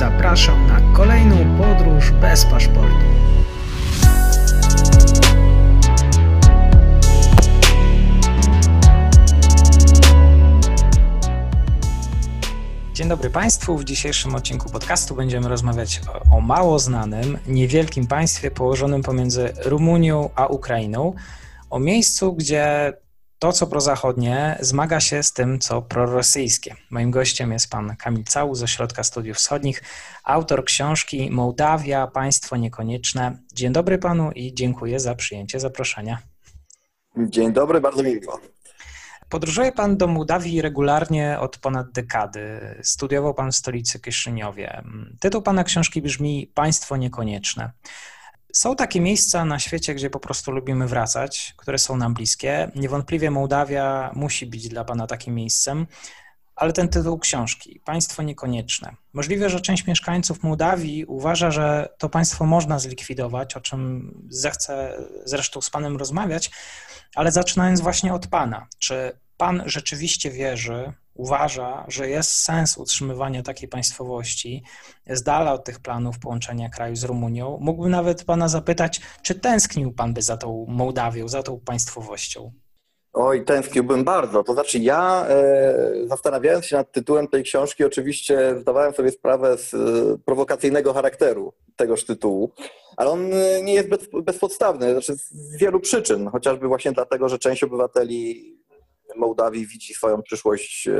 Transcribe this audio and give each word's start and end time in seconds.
zapraszam 0.00 0.66
na 0.66 0.80
kolejną 0.96 1.36
podróż 1.58 2.10
bez 2.10 2.44
paszportu. 2.44 3.04
Dzień 12.94 13.08
dobry 13.08 13.30
Państwu. 13.30 13.78
W 13.78 13.84
dzisiejszym 13.84 14.34
odcinku 14.34 14.70
podcastu 14.70 15.14
będziemy 15.14 15.48
rozmawiać 15.48 16.00
o, 16.30 16.40
mało 16.40 16.78
znanym, 16.78 17.38
niewielkim 17.46 18.06
państwie 18.06 18.50
położonym 18.50 19.02
pomiędzy 19.02 19.52
Rumunią 19.64 20.30
a 20.34 20.46
Ukrainą. 20.46 21.14
O 21.70 21.78
miejscu, 21.78 22.32
gdzie 22.32 22.92
to, 23.40 23.52
co 23.52 23.66
prozachodnie, 23.66 24.58
zmaga 24.60 25.00
się 25.00 25.22
z 25.22 25.32
tym, 25.32 25.58
co 25.58 25.82
prorosyjskie. 25.82 26.76
Moim 26.90 27.10
gościem 27.10 27.52
jest 27.52 27.70
pan 27.70 27.96
Kamil 27.96 28.24
Cału 28.24 28.54
z 28.54 28.62
Ośrodka 28.62 29.04
Studiów 29.04 29.36
Wschodnich, 29.36 29.82
autor 30.24 30.64
książki 30.64 31.30
Mołdawia, 31.30 32.06
państwo 32.06 32.56
niekonieczne. 32.56 33.38
Dzień 33.52 33.72
dobry 33.72 33.98
panu 33.98 34.30
i 34.32 34.54
dziękuję 34.54 35.00
za 35.00 35.14
przyjęcie 35.14 35.60
zaproszenia. 35.60 36.18
Dzień 37.16 37.52
dobry, 37.52 37.80
bardzo 37.80 38.02
miło. 38.02 38.40
Podróżuje 39.28 39.72
pan 39.72 39.96
do 39.96 40.06
Mołdawii 40.06 40.62
regularnie 40.62 41.38
od 41.40 41.58
ponad 41.58 41.92
dekady. 41.92 42.60
Studiował 42.82 43.34
pan 43.34 43.52
w 43.52 43.56
stolicy 43.56 44.00
Kiszyniowie. 44.00 44.82
Tytuł 45.20 45.42
pana 45.42 45.64
książki 45.64 46.02
brzmi 46.02 46.52
Państwo 46.54 46.96
niekonieczne. 46.96 47.70
Są 48.52 48.76
takie 48.76 49.00
miejsca 49.00 49.44
na 49.44 49.58
świecie, 49.58 49.94
gdzie 49.94 50.10
po 50.10 50.20
prostu 50.20 50.52
lubimy 50.52 50.86
wracać, 50.86 51.54
które 51.56 51.78
są 51.78 51.96
nam 51.96 52.14
bliskie. 52.14 52.70
Niewątpliwie 52.76 53.30
Mołdawia 53.30 54.10
musi 54.14 54.46
być 54.46 54.68
dla 54.68 54.84
Pana 54.84 55.06
takim 55.06 55.34
miejscem, 55.34 55.86
ale 56.56 56.72
ten 56.72 56.88
tytuł 56.88 57.18
książki, 57.18 57.80
Państwo 57.84 58.22
niekonieczne. 58.22 58.94
Możliwe, 59.12 59.50
że 59.50 59.60
część 59.60 59.86
mieszkańców 59.86 60.42
Mołdawii 60.42 61.04
uważa, 61.04 61.50
że 61.50 61.88
to 61.98 62.08
państwo 62.08 62.46
można 62.46 62.78
zlikwidować, 62.78 63.56
o 63.56 63.60
czym 63.60 64.12
zechcę 64.28 64.96
zresztą 65.24 65.60
z 65.60 65.70
Panem 65.70 65.96
rozmawiać, 65.96 66.50
ale 67.14 67.32
zaczynając 67.32 67.80
właśnie 67.80 68.14
od 68.14 68.26
Pana. 68.26 68.66
Czy 68.78 69.18
Pan 69.40 69.62
rzeczywiście 69.66 70.30
wierzy, 70.30 70.92
uważa, 71.14 71.84
że 71.88 72.08
jest 72.08 72.30
sens 72.30 72.78
utrzymywania 72.78 73.42
takiej 73.42 73.68
państwowości 73.68 74.64
z 75.06 75.22
dala 75.22 75.52
od 75.52 75.64
tych 75.64 75.80
planów 75.80 76.18
połączenia 76.18 76.68
kraju 76.68 76.96
z 76.96 77.04
Rumunią. 77.04 77.58
Mógłbym 77.60 77.90
nawet 77.90 78.24
pana 78.24 78.48
zapytać, 78.48 79.00
czy 79.22 79.34
tęsknił 79.34 79.92
pan 79.92 80.14
by 80.14 80.22
za 80.22 80.36
tą 80.36 80.66
Mołdawią, 80.68 81.28
za 81.28 81.42
tą 81.42 81.60
państwowością? 81.60 82.52
Oj, 83.12 83.44
tęskniłbym 83.44 84.04
bardzo. 84.04 84.44
To 84.44 84.52
znaczy, 84.52 84.78
ja 84.78 85.26
e, 85.28 85.74
zastanawiając 86.06 86.66
się 86.66 86.76
nad 86.76 86.92
tytułem 86.92 87.28
tej 87.28 87.42
książki, 87.42 87.84
oczywiście 87.84 88.56
zdawałem 88.60 88.94
sobie 88.94 89.10
sprawę 89.10 89.58
z 89.58 89.74
e, 89.74 89.78
prowokacyjnego 90.24 90.92
charakteru 90.92 91.52
tegoż 91.76 92.04
tytułu, 92.04 92.52
ale 92.96 93.10
on 93.10 93.32
e, 93.32 93.62
nie 93.62 93.74
jest 93.74 93.88
bez, 93.88 94.08
bezpodstawny, 94.22 94.92
znaczy 94.92 95.16
z 95.16 95.56
wielu 95.56 95.80
przyczyn, 95.80 96.28
chociażby 96.28 96.68
właśnie 96.68 96.92
dlatego, 96.92 97.28
że 97.28 97.38
część 97.38 97.64
obywateli 97.64 98.59
Mołdawii 99.16 99.66
widzi 99.66 99.94
swoją 99.94 100.22
przyszłość 100.22 100.88
e, 100.88 100.92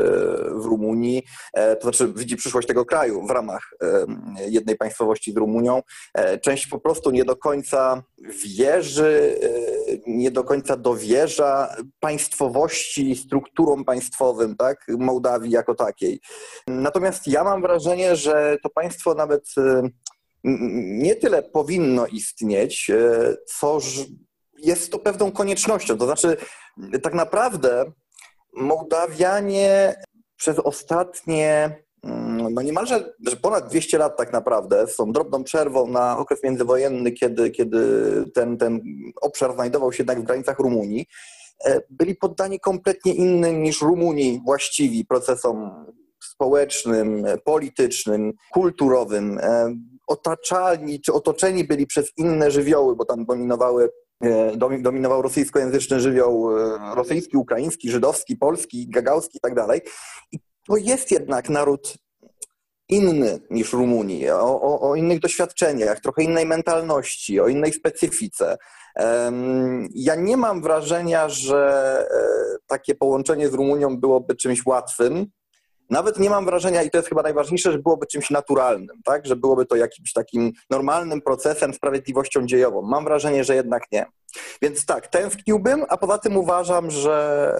w 0.54 0.64
Rumunii, 0.64 1.22
e, 1.54 1.76
to 1.76 1.82
znaczy 1.82 2.12
widzi 2.16 2.36
przyszłość 2.36 2.68
tego 2.68 2.84
kraju 2.84 3.26
w 3.26 3.30
ramach 3.30 3.70
e, 3.82 4.06
jednej 4.48 4.76
państwowości 4.76 5.32
z 5.32 5.36
Rumunią. 5.36 5.82
Część 6.42 6.66
po 6.66 6.78
prostu 6.78 7.10
nie 7.10 7.24
do 7.24 7.36
końca 7.36 8.02
wierzy, 8.56 9.38
nie 10.06 10.30
do 10.30 10.44
końca 10.44 10.76
dowierza 10.76 11.76
państwowości, 12.00 13.16
strukturom 13.16 13.84
państwowym, 13.84 14.56
tak, 14.56 14.86
Mołdawii 14.88 15.50
jako 15.50 15.74
takiej. 15.74 16.20
Natomiast 16.66 17.26
ja 17.26 17.44
mam 17.44 17.62
wrażenie, 17.62 18.16
że 18.16 18.56
to 18.62 18.70
państwo 18.70 19.14
nawet 19.14 19.44
nie 20.44 21.16
tyle 21.16 21.42
powinno 21.42 22.06
istnieć, 22.06 22.90
co 23.46 23.80
jest 24.62 24.92
to 24.92 24.98
pewną 24.98 25.32
koniecznością. 25.32 25.98
To 25.98 26.04
znaczy, 26.04 26.36
tak 27.02 27.14
naprawdę 27.14 27.84
Mołdawianie 28.56 29.94
przez 30.36 30.58
ostatnie, 30.58 31.76
mm, 32.04 32.54
no 32.54 32.62
niemalże 32.62 33.12
ponad 33.42 33.68
200 33.68 33.98
lat 33.98 34.16
tak 34.16 34.32
naprawdę, 34.32 34.86
są 34.86 35.12
drobną 35.12 35.44
przerwą 35.44 35.86
na 35.86 36.18
okres 36.18 36.42
międzywojenny, 36.42 37.12
kiedy, 37.12 37.50
kiedy 37.50 37.80
ten, 38.34 38.58
ten 38.58 38.80
obszar 39.20 39.54
znajdował 39.54 39.92
się 39.92 40.02
jednak 40.02 40.20
w 40.20 40.24
granicach 40.24 40.58
Rumunii, 40.58 41.06
e, 41.64 41.80
byli 41.90 42.16
poddani 42.16 42.60
kompletnie 42.60 43.14
innym 43.14 43.62
niż 43.62 43.82
Rumuni 43.82 44.40
właściwi 44.44 45.04
procesom 45.04 45.86
społecznym, 46.22 47.24
politycznym, 47.44 48.32
kulturowym. 48.52 49.38
E, 49.38 49.74
otaczani 50.06 51.00
czy 51.00 51.12
otoczeni 51.12 51.64
byli 51.64 51.86
przez 51.86 52.12
inne 52.16 52.50
żywioły, 52.50 52.96
bo 52.96 53.04
tam 53.04 53.24
dominowały 53.24 53.90
dominował 54.80 55.22
rosyjskojęzyczny 55.22 56.00
żywioł 56.00 56.58
e, 56.58 56.78
rosyjski, 56.94 57.36
ukraiński, 57.36 57.90
żydowski, 57.90 58.36
polski, 58.36 58.88
gagałski 58.88 59.38
i 59.38 59.40
tak 59.40 59.54
dalej. 59.54 59.80
I 60.32 60.38
to 60.68 60.76
jest 60.76 61.10
jednak 61.10 61.48
naród 61.48 61.94
inny 62.88 63.40
niż 63.50 63.72
Rumunii, 63.72 64.30
o, 64.30 64.62
o, 64.62 64.90
o, 64.90 64.94
innych 64.94 65.20
doświadczeniach, 65.20 66.00
trochę 66.00 66.22
innej 66.22 66.46
mentalności, 66.46 67.40
o 67.40 67.48
innej 67.48 67.72
specyfice. 67.72 68.56
Ja 69.94 70.14
nie 70.14 70.36
mam 70.36 70.62
wrażenia, 70.62 71.28
że 71.28 72.06
e, 72.10 72.56
takie 72.66 72.94
połączenie 72.94 73.48
z 73.48 73.54
Rumunią 73.54 73.96
byłoby 73.96 74.36
czymś 74.36 74.66
łatwym. 74.66 75.26
Nawet 75.90 76.18
nie 76.18 76.30
mam 76.30 76.44
wrażenia, 76.44 76.82
i 76.82 76.90
to 76.90 76.98
jest 76.98 77.08
chyba 77.08 77.22
najważniejsze, 77.22 77.72
że 77.72 77.78
byłoby 77.78 78.06
czymś 78.06 78.30
naturalnym, 78.30 79.00
tak? 79.04 79.26
że 79.26 79.36
byłoby 79.36 79.66
to 79.66 79.76
jakimś 79.76 80.12
takim 80.12 80.52
normalnym 80.70 81.20
procesem, 81.20 81.74
sprawiedliwością 81.74 82.46
dziejową. 82.46 82.82
Mam 82.82 83.04
wrażenie, 83.04 83.44
że 83.44 83.54
jednak 83.54 83.82
nie. 83.92 84.06
Więc 84.62 84.86
tak, 84.86 85.06
tęskniłbym, 85.06 85.84
a 85.88 85.96
poza 85.96 86.18
tym 86.18 86.36
uważam, 86.36 86.90
że, 86.90 87.52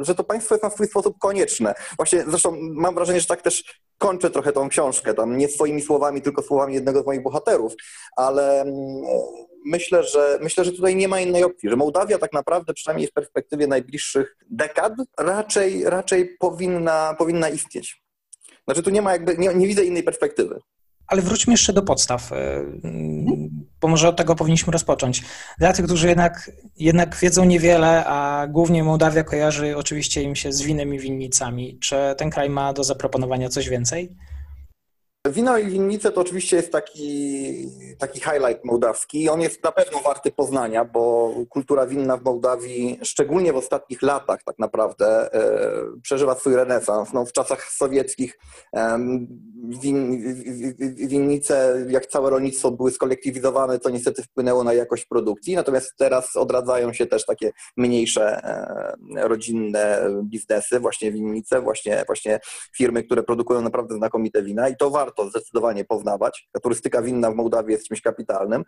e, 0.00 0.04
że 0.04 0.14
to 0.14 0.24
państwo 0.24 0.54
jest 0.54 0.64
na 0.64 0.70
swój 0.70 0.86
sposób 0.86 1.18
konieczne. 1.18 1.74
Właśnie 1.96 2.24
zresztą 2.28 2.56
mam 2.60 2.94
wrażenie, 2.94 3.20
że 3.20 3.26
tak 3.26 3.42
też 3.42 3.80
kończę 3.98 4.30
trochę 4.30 4.52
tą 4.52 4.68
książkę, 4.68 5.14
tam 5.14 5.36
nie 5.36 5.48
swoimi 5.48 5.82
słowami, 5.82 6.22
tylko 6.22 6.42
słowami 6.42 6.74
jednego 6.74 7.02
z 7.02 7.06
moich 7.06 7.22
bohaterów, 7.22 7.72
ale 8.16 8.60
mm, 8.60 8.74
myślę, 9.66 10.04
że 10.04 10.38
myślę, 10.42 10.64
że 10.64 10.72
tutaj 10.72 10.96
nie 10.96 11.08
ma 11.08 11.20
innej 11.20 11.44
opcji, 11.44 11.70
że 11.70 11.76
Mołdawia 11.76 12.18
tak 12.18 12.32
naprawdę, 12.32 12.74
przynajmniej 12.74 13.08
w 13.08 13.12
perspektywie 13.12 13.66
najbliższych 13.66 14.36
dekad, 14.50 14.92
raczej, 15.18 15.84
raczej 15.84 16.36
powinna, 16.38 17.14
powinna 17.18 17.48
istnieć. 17.48 18.02
Znaczy 18.64 18.82
tu 18.82 18.90
nie 18.90 19.02
ma 19.02 19.12
jakby, 19.12 19.36
nie, 19.38 19.54
nie 19.54 19.66
widzę 19.66 19.84
innej 19.84 20.02
perspektywy. 20.02 20.60
Ale 21.06 21.22
wróćmy 21.22 21.52
jeszcze 21.52 21.72
do 21.72 21.82
podstaw, 21.82 22.32
e, 22.32 22.64
bo 23.80 23.88
może 23.88 24.08
od 24.08 24.16
tego 24.16 24.34
powinniśmy 24.34 24.72
rozpocząć. 24.72 25.22
Dla 25.58 25.72
tych, 25.72 25.84
którzy 25.84 26.08
jednak, 26.08 26.50
jednak 26.76 27.16
wiedzą 27.16 27.44
niewiele, 27.44 28.04
a 28.06 28.46
głównie 28.46 28.84
Mołdawia 28.84 29.24
kojarzy 29.24 29.76
oczywiście 29.76 30.22
im 30.22 30.36
się 30.36 30.52
z 30.52 30.62
winem 30.62 30.94
i 30.94 30.98
winnicami, 30.98 31.78
czy 31.78 31.96
ten 32.16 32.30
kraj 32.30 32.50
ma 32.50 32.72
do 32.72 32.84
zaproponowania 32.84 33.48
coś 33.48 33.68
więcej? 33.68 34.16
Wino 35.30 35.58
i 35.58 35.66
winnice 35.66 36.12
to 36.12 36.20
oczywiście 36.20 36.56
jest 36.56 36.72
taki, 36.72 37.68
taki 37.98 38.20
highlight 38.20 38.64
mołdawski. 38.64 39.28
On 39.28 39.40
jest 39.40 39.64
na 39.64 39.72
pewno 39.72 40.00
warty 40.00 40.30
poznania, 40.30 40.84
bo 40.84 41.34
kultura 41.48 41.86
winna 41.86 42.16
w 42.16 42.24
Mołdawii, 42.24 42.98
szczególnie 43.02 43.52
w 43.52 43.56
ostatnich 43.56 44.02
latach 44.02 44.42
tak 44.44 44.58
naprawdę, 44.58 45.34
e, 45.34 46.00
przeżywa 46.02 46.34
swój 46.34 46.54
renesans. 46.54 47.12
No, 47.12 47.24
w 47.24 47.32
czasach 47.32 47.72
sowieckich 47.72 48.38
win, 49.82 50.22
winnice, 51.08 51.86
jak 51.88 52.06
całe 52.06 52.30
rolnictwo, 52.30 52.70
były 52.70 52.90
skolektywizowane, 52.90 53.78
co 53.78 53.90
niestety 53.90 54.22
wpłynęło 54.22 54.64
na 54.64 54.72
jakość 54.72 55.04
produkcji. 55.04 55.54
Natomiast 55.54 55.96
teraz 55.96 56.36
odradzają 56.36 56.92
się 56.92 57.06
też 57.06 57.26
takie 57.26 57.50
mniejsze 57.76 58.44
e, 59.16 59.28
rodzinne 59.28 60.10
biznesy, 60.22 60.80
właśnie 60.80 61.12
winnice, 61.12 61.60
właśnie, 61.60 62.04
właśnie 62.06 62.40
firmy, 62.76 63.02
które 63.02 63.22
produkują 63.22 63.62
naprawdę 63.62 63.94
znakomite 63.94 64.42
wina 64.42 64.68
i 64.68 64.76
to 64.76 64.90
warto 64.90 65.15
warto 65.16 65.30
zdecydowanie 65.30 65.84
poznawać. 65.84 66.48
Turystyka 66.62 67.02
winna 67.02 67.30
w 67.30 67.34
Mołdawii 67.34 67.72
jest 67.72 67.88
czymś 67.88 68.00
kapitalnym. 68.00 68.64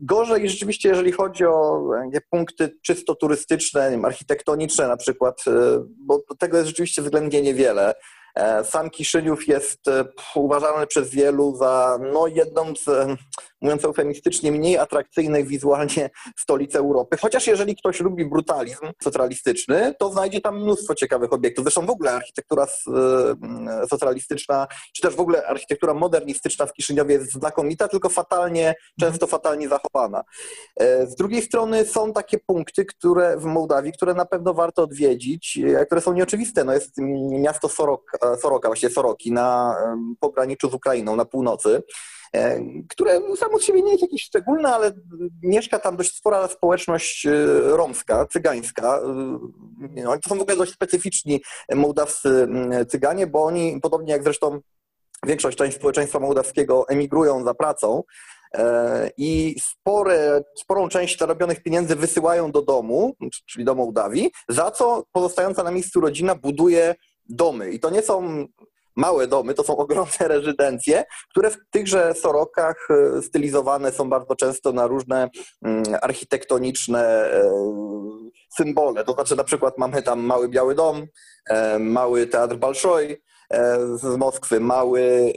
Gorzej 0.00 0.48
rzeczywiście, 0.48 0.88
jeżeli 0.88 1.12
chodzi 1.12 1.46
o 1.46 1.82
punkty 2.30 2.78
czysto 2.82 3.14
turystyczne, 3.14 3.98
architektoniczne 4.04 4.88
na 4.88 4.96
przykład, 4.96 5.44
e, 5.46 5.50
bo 5.98 6.22
tego 6.38 6.56
jest 6.56 6.68
rzeczywiście 6.68 7.02
względnie 7.02 7.42
niewiele. 7.42 7.94
E, 8.34 8.64
sam 8.64 8.90
Kiszyniów 8.90 9.48
jest 9.48 9.88
e, 9.88 10.04
uważany 10.34 10.86
przez 10.86 11.10
wielu 11.10 11.56
za 11.56 11.98
no, 12.12 12.26
jedną 12.26 12.76
z, 12.76 12.88
e, 12.88 13.16
mówiąc 13.64 13.84
eufemistycznie, 13.84 14.52
mniej 14.52 14.78
atrakcyjnych 14.78 15.46
wizualnie 15.46 16.10
stolic 16.38 16.76
Europy. 16.76 17.16
Chociaż 17.16 17.46
jeżeli 17.46 17.76
ktoś 17.76 18.00
lubi 18.00 18.26
brutalizm 18.26 18.86
socjalistyczny, 19.02 19.94
to 19.98 20.12
znajdzie 20.12 20.40
tam 20.40 20.62
mnóstwo 20.62 20.94
ciekawych 20.94 21.32
obiektów. 21.32 21.64
Zresztą 21.64 21.86
w 21.86 21.90
ogóle 21.90 22.12
architektura 22.12 22.66
socjalistyczna, 23.90 24.66
czy 24.94 25.02
też 25.02 25.14
w 25.14 25.20
ogóle 25.20 25.46
architektura 25.46 25.94
modernistyczna 25.94 26.66
w 26.66 26.72
Kiszyniowie 26.72 27.14
jest 27.14 27.32
znakomita, 27.32 27.88
tylko 27.88 28.08
fatalnie, 28.08 28.74
często 29.00 29.26
fatalnie 29.26 29.68
zachowana. 29.68 30.24
Z 31.06 31.14
drugiej 31.14 31.42
strony 31.42 31.86
są 31.86 32.12
takie 32.12 32.38
punkty, 32.38 32.84
które 32.84 33.36
w 33.36 33.44
Mołdawii, 33.44 33.92
które 33.92 34.14
na 34.14 34.24
pewno 34.24 34.54
warto 34.54 34.82
odwiedzić, 34.82 35.58
które 35.86 36.00
są 36.00 36.12
nieoczywiste. 36.12 36.64
No 36.64 36.72
jest 36.72 36.92
miasto 37.30 37.68
Sorok 37.68 38.12
Soroka, 38.40 38.68
właściwie 38.68 38.92
Soroki, 38.92 39.32
na 39.32 39.76
pograniczu 40.20 40.70
z 40.70 40.74
Ukrainą, 40.74 41.16
na 41.16 41.24
północy, 41.24 41.82
które 42.88 43.20
samo 43.36 43.58
z 43.58 43.62
siebie 43.62 43.82
nie 43.82 43.90
jest 43.90 44.02
jakieś 44.02 44.22
szczególne, 44.22 44.68
ale 44.68 44.92
mieszka 45.42 45.78
tam 45.78 45.96
dość 45.96 46.16
spora 46.16 46.48
społeczność 46.48 47.26
romska, 47.62 48.26
cygańska. 48.26 49.00
No, 49.80 50.18
to 50.18 50.28
są 50.28 50.38
w 50.38 50.42
ogóle 50.42 50.56
dość 50.56 50.72
specyficzni 50.72 51.40
mołdawscy 51.74 52.48
cyganie, 52.88 53.26
bo 53.26 53.44
oni, 53.44 53.80
podobnie 53.80 54.12
jak 54.12 54.22
zresztą 54.24 54.60
większość 55.26 55.58
część 55.58 55.76
społeczeństwa 55.76 56.20
mołdawskiego 56.20 56.88
emigrują 56.88 57.44
za 57.44 57.54
pracą 57.54 58.02
e, 58.54 59.10
i 59.16 59.56
spore, 59.60 60.42
sporą 60.58 60.88
część 60.88 61.18
zarobionych 61.18 61.62
pieniędzy 61.62 61.96
wysyłają 61.96 62.52
do 62.52 62.62
domu, 62.62 63.16
czyli 63.46 63.64
do 63.64 63.74
Mołdawii, 63.74 64.30
za 64.48 64.70
co 64.70 65.04
pozostająca 65.12 65.62
na 65.62 65.70
miejscu 65.70 66.00
rodzina 66.00 66.34
buduje 66.34 66.94
domy. 67.28 67.70
I 67.70 67.80
to 67.80 67.90
nie 67.90 68.02
są 68.02 68.46
małe 68.96 69.26
domy, 69.26 69.54
to 69.54 69.64
są 69.64 69.76
ogromne 69.84 70.28
rezydencje, 70.28 71.04
które 71.30 71.50
w 71.50 71.56
tychże 71.70 72.14
sorokach 72.14 72.88
e, 72.90 73.22
stylizowane 73.22 73.92
są 73.92 74.08
bardzo 74.08 74.36
często 74.36 74.72
na 74.72 74.86
różne 74.86 75.30
mm, 75.62 75.82
architektoniczne 76.02 77.32
e, 77.32 77.52
symbole. 78.56 79.04
To 79.04 79.12
znaczy 79.12 79.36
na 79.36 79.44
przykład 79.44 79.78
mamy 79.78 80.02
tam 80.02 80.20
mały 80.20 80.48
biały 80.48 80.74
dom, 80.74 81.06
mały 81.78 82.26
teatr 82.26 82.56
Balszoj, 82.56 83.22
E, 83.50 83.78
z 83.96 84.16
Moskwy, 84.16 84.60
mały, 84.60 85.32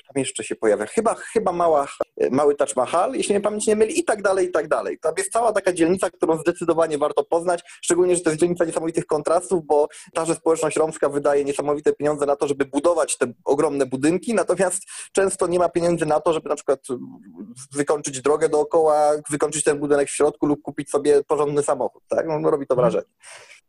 e, 0.00 0.02
cóż 0.02 0.14
tam 0.14 0.20
jeszcze 0.20 0.44
się 0.44 0.56
pojawia, 0.56 0.86
chyba, 0.86 1.14
chyba 1.14 1.52
mała, 1.52 1.88
mały 2.30 2.54
Taj 2.54 2.68
Mahal, 2.76 3.14
jeśli 3.14 3.34
mnie 3.34 3.40
pamięć 3.40 3.66
nie 3.66 3.76
myli, 3.76 3.98
i 3.98 4.04
tak 4.04 4.22
dalej, 4.22 4.46
i 4.46 4.50
tak 4.50 4.68
dalej. 4.68 4.98
Tam 4.98 5.14
jest 5.18 5.32
cała 5.32 5.52
taka 5.52 5.72
dzielnica, 5.72 6.10
którą 6.10 6.38
zdecydowanie 6.38 6.98
warto 6.98 7.24
poznać, 7.24 7.62
szczególnie, 7.82 8.16
że 8.16 8.22
to 8.22 8.30
jest 8.30 8.40
dzielnica 8.40 8.64
niesamowitych 8.64 9.06
kontrastów, 9.06 9.66
bo 9.66 9.88
ta, 10.14 10.24
że 10.24 10.34
społeczność 10.34 10.76
romska 10.76 11.08
wydaje 11.08 11.44
niesamowite 11.44 11.92
pieniądze 11.92 12.26
na 12.26 12.36
to, 12.36 12.48
żeby 12.48 12.64
budować 12.64 13.18
te 13.18 13.32
ogromne 13.44 13.86
budynki, 13.86 14.34
natomiast 14.34 14.82
często 15.12 15.46
nie 15.46 15.58
ma 15.58 15.68
pieniędzy 15.68 16.06
na 16.06 16.20
to, 16.20 16.32
żeby 16.32 16.48
na 16.48 16.54
przykład 16.54 16.80
wykończyć 17.72 18.20
drogę 18.20 18.48
dookoła, 18.48 19.12
wykończyć 19.30 19.64
ten 19.64 19.78
budynek 19.78 20.08
w 20.08 20.12
środku 20.12 20.46
lub 20.46 20.62
kupić 20.62 20.90
sobie 20.90 21.24
porządny 21.24 21.62
samochód, 21.62 22.02
tak? 22.08 22.26
No, 22.28 22.38
no 22.38 22.50
robi 22.50 22.66
to 22.66 22.76
wrażenie. 22.76 23.04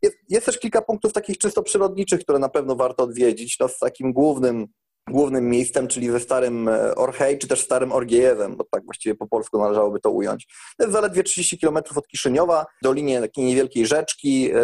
Jest, 0.02 0.16
jest 0.28 0.46
też 0.46 0.58
kilka 0.58 0.82
punktów 0.82 1.12
takich 1.12 1.38
czysto 1.38 1.62
przyrodniczych, 1.62 2.20
które 2.20 2.38
na 2.38 2.48
pewno 2.48 2.76
warto 2.76 3.04
odwiedzić. 3.04 3.58
No, 3.58 3.68
z 3.68 3.78
takim 3.78 4.12
głównym 4.12 4.68
głównym 5.10 5.50
miejscem, 5.50 5.88
czyli 5.88 6.10
ze 6.10 6.20
starym 6.20 6.68
e, 6.68 6.94
Orchej, 6.94 7.38
czy 7.38 7.48
też 7.48 7.60
starym 7.60 7.92
Orgiejewem, 7.92 8.56
bo 8.56 8.64
tak 8.70 8.84
właściwie 8.84 9.14
po 9.14 9.26
polsku 9.26 9.58
należałoby 9.58 10.00
to 10.00 10.10
ująć. 10.10 10.46
To 10.76 10.84
jest 10.84 10.92
zaledwie 10.92 11.22
30 11.22 11.58
km 11.58 11.78
od 11.96 12.08
Kiszyniowa, 12.08 12.66
dolinie 12.82 13.20
takiej 13.20 13.44
niewielkiej 13.44 13.86
rzeczki, 13.86 14.50
e, 14.50 14.60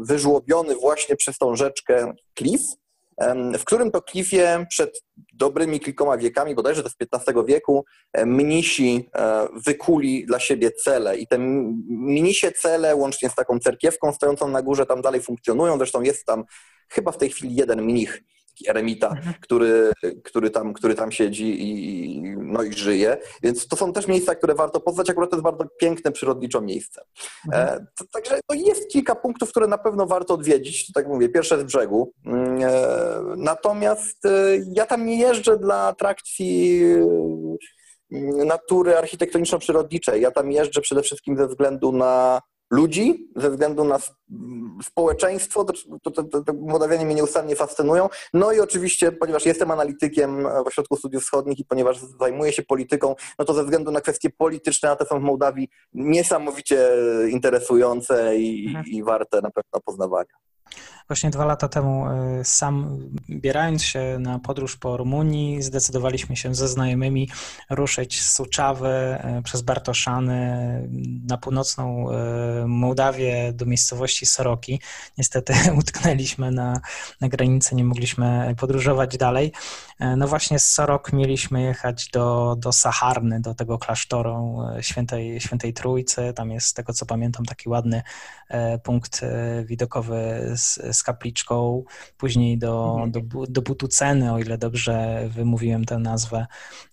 wyżłobiony 0.00 0.74
właśnie 0.74 1.16
przez 1.16 1.38
tą 1.38 1.56
rzeczkę 1.56 2.12
klif, 2.34 2.60
w 3.58 3.64
którym 3.64 3.90
to 3.90 4.02
klifie 4.02 4.66
przed 4.70 5.02
dobrymi 5.32 5.80
kilkoma 5.80 6.18
wiekami, 6.18 6.54
bodajże 6.54 6.82
to 6.82 6.88
z 6.88 6.94
XV 7.12 7.44
wieku, 7.46 7.84
e, 8.12 8.26
mnisi 8.26 9.10
wykuli 9.66 10.26
dla 10.26 10.38
siebie 10.38 10.70
cele. 10.70 11.16
I 11.16 11.26
te 11.26 11.38
mnisie 11.88 12.52
cele 12.52 12.96
łącznie 12.96 13.30
z 13.30 13.34
taką 13.34 13.58
cerkiewką 13.58 14.12
stojącą 14.12 14.48
na 14.48 14.62
górze 14.62 14.86
tam 14.86 15.02
dalej 15.02 15.20
funkcjonują, 15.20 15.76
zresztą 15.76 16.02
jest 16.02 16.24
tam 16.24 16.44
chyba 16.88 17.12
w 17.12 17.18
tej 17.18 17.30
chwili 17.30 17.54
jeden 17.54 17.82
mnich 17.82 18.22
eremita, 18.68 19.08
mhm. 19.08 19.34
który, 19.40 19.92
który, 20.24 20.50
tam, 20.50 20.72
który 20.72 20.94
tam 20.94 21.12
siedzi 21.12 21.62
i, 21.62 22.22
no 22.36 22.62
i 22.62 22.72
żyje. 22.72 23.16
Więc 23.42 23.68
to 23.68 23.76
są 23.76 23.92
też 23.92 24.06
miejsca, 24.06 24.34
które 24.34 24.54
warto 24.54 24.80
poznać. 24.80 25.10
Akurat 25.10 25.30
to 25.30 25.36
jest 25.36 25.44
bardzo 25.44 25.64
piękne, 25.80 26.12
przyrodniczo 26.12 26.60
miejsce. 26.60 27.02
Mhm. 27.46 27.68
E, 27.68 27.86
to, 27.98 28.04
także 28.12 28.40
no 28.48 28.54
jest 28.54 28.88
kilka 28.88 29.14
punktów, 29.14 29.50
które 29.50 29.66
na 29.66 29.78
pewno 29.78 30.06
warto 30.06 30.34
odwiedzić. 30.34 30.92
Tak 30.92 31.08
mówię, 31.08 31.28
pierwsze 31.28 31.60
z 31.60 31.62
brzegu. 31.62 32.12
Mm, 32.26 32.58
e, 32.62 32.70
natomiast 33.36 34.24
e, 34.24 34.30
ja 34.72 34.86
tam 34.86 35.06
nie 35.06 35.18
jeżdżę 35.18 35.58
dla 35.58 35.76
atrakcji 35.82 36.82
e, 38.12 38.44
natury 38.44 38.96
architektoniczno-przyrodniczej. 38.96 40.20
Ja 40.20 40.30
tam 40.30 40.52
jeżdżę 40.52 40.80
przede 40.80 41.02
wszystkim 41.02 41.36
ze 41.36 41.48
względu 41.48 41.92
na 41.92 42.40
ludzi 42.70 43.30
ze 43.36 43.50
względu 43.50 43.84
na 43.84 43.98
społeczeństwo, 44.82 45.64
to, 45.64 45.72
to, 46.02 46.24
to, 46.24 46.42
to 46.44 46.52
Mołdawianie 46.52 47.06
mnie 47.06 47.14
nieustannie 47.14 47.56
fascynują. 47.56 48.08
No 48.34 48.52
i 48.52 48.60
oczywiście, 48.60 49.12
ponieważ 49.12 49.46
jestem 49.46 49.70
analitykiem 49.70 50.42
w 50.42 50.66
Ośrodku 50.66 50.96
Studiów 50.96 51.22
Wschodnich 51.22 51.58
i 51.58 51.64
ponieważ 51.64 51.98
zajmuję 52.20 52.52
się 52.52 52.62
polityką, 52.62 53.14
no 53.38 53.44
to 53.44 53.54
ze 53.54 53.64
względu 53.64 53.90
na 53.90 54.00
kwestie 54.00 54.30
polityczne, 54.30 54.90
a 54.90 54.96
te 54.96 55.04
są 55.04 55.18
w 55.18 55.22
Mołdawii 55.22 55.68
niesamowicie 55.94 56.88
interesujące 57.30 58.36
i, 58.38 58.66
mhm. 58.66 58.86
i 58.86 59.02
warte 59.02 59.40
na 59.40 59.50
pewno 59.50 59.80
poznawania. 59.84 60.34
Właśnie 61.10 61.30
dwa 61.30 61.44
lata 61.44 61.68
temu 61.68 62.06
e, 62.06 62.44
sam, 62.44 62.98
bierając 63.30 63.84
się 63.84 64.16
na 64.20 64.38
podróż 64.38 64.76
po 64.76 64.96
Rumunii, 64.96 65.62
zdecydowaliśmy 65.62 66.36
się 66.36 66.54
ze 66.54 66.68
znajomymi 66.68 67.28
ruszyć 67.70 68.22
z 68.22 68.32
Suczawy 68.32 68.88
e, 68.88 69.42
przez 69.44 69.62
Bartoszany 69.62 70.88
na 71.26 71.36
północną 71.36 72.10
e, 72.10 72.66
Mołdawię 72.66 73.52
do 73.52 73.66
miejscowości 73.66 74.26
Soroki. 74.26 74.80
Niestety 75.18 75.54
utknęliśmy 75.80 76.50
na, 76.50 76.80
na 77.20 77.28
granicy, 77.28 77.74
nie 77.74 77.84
mogliśmy 77.84 78.54
podróżować 78.58 79.16
dalej. 79.16 79.52
No 80.16 80.28
właśnie 80.28 80.58
z 80.58 80.64
Sorok 80.64 81.12
mieliśmy 81.12 81.62
jechać 81.62 82.08
do, 82.12 82.56
do 82.58 82.72
Saharny, 82.72 83.40
do 83.40 83.54
tego 83.54 83.78
klasztoru 83.78 84.58
świętej, 84.80 85.40
świętej 85.40 85.72
Trójcy. 85.72 86.32
Tam 86.36 86.50
jest, 86.50 86.66
z 86.66 86.74
tego 86.74 86.92
co 86.92 87.06
pamiętam, 87.06 87.44
taki 87.44 87.68
ładny 87.68 88.02
punkt 88.82 89.20
widokowy 89.64 90.50
z, 90.56 90.96
z 90.96 90.99
kapliczką, 91.02 91.84
później 92.16 92.58
do, 92.58 92.96
mhm. 93.02 93.10
do, 93.10 93.46
do 93.48 93.62
Butuceny, 93.62 94.32
o 94.32 94.38
ile 94.38 94.58
dobrze 94.58 95.24
wymówiłem 95.28 95.84
tę 95.84 95.98
nazwę. 95.98 96.46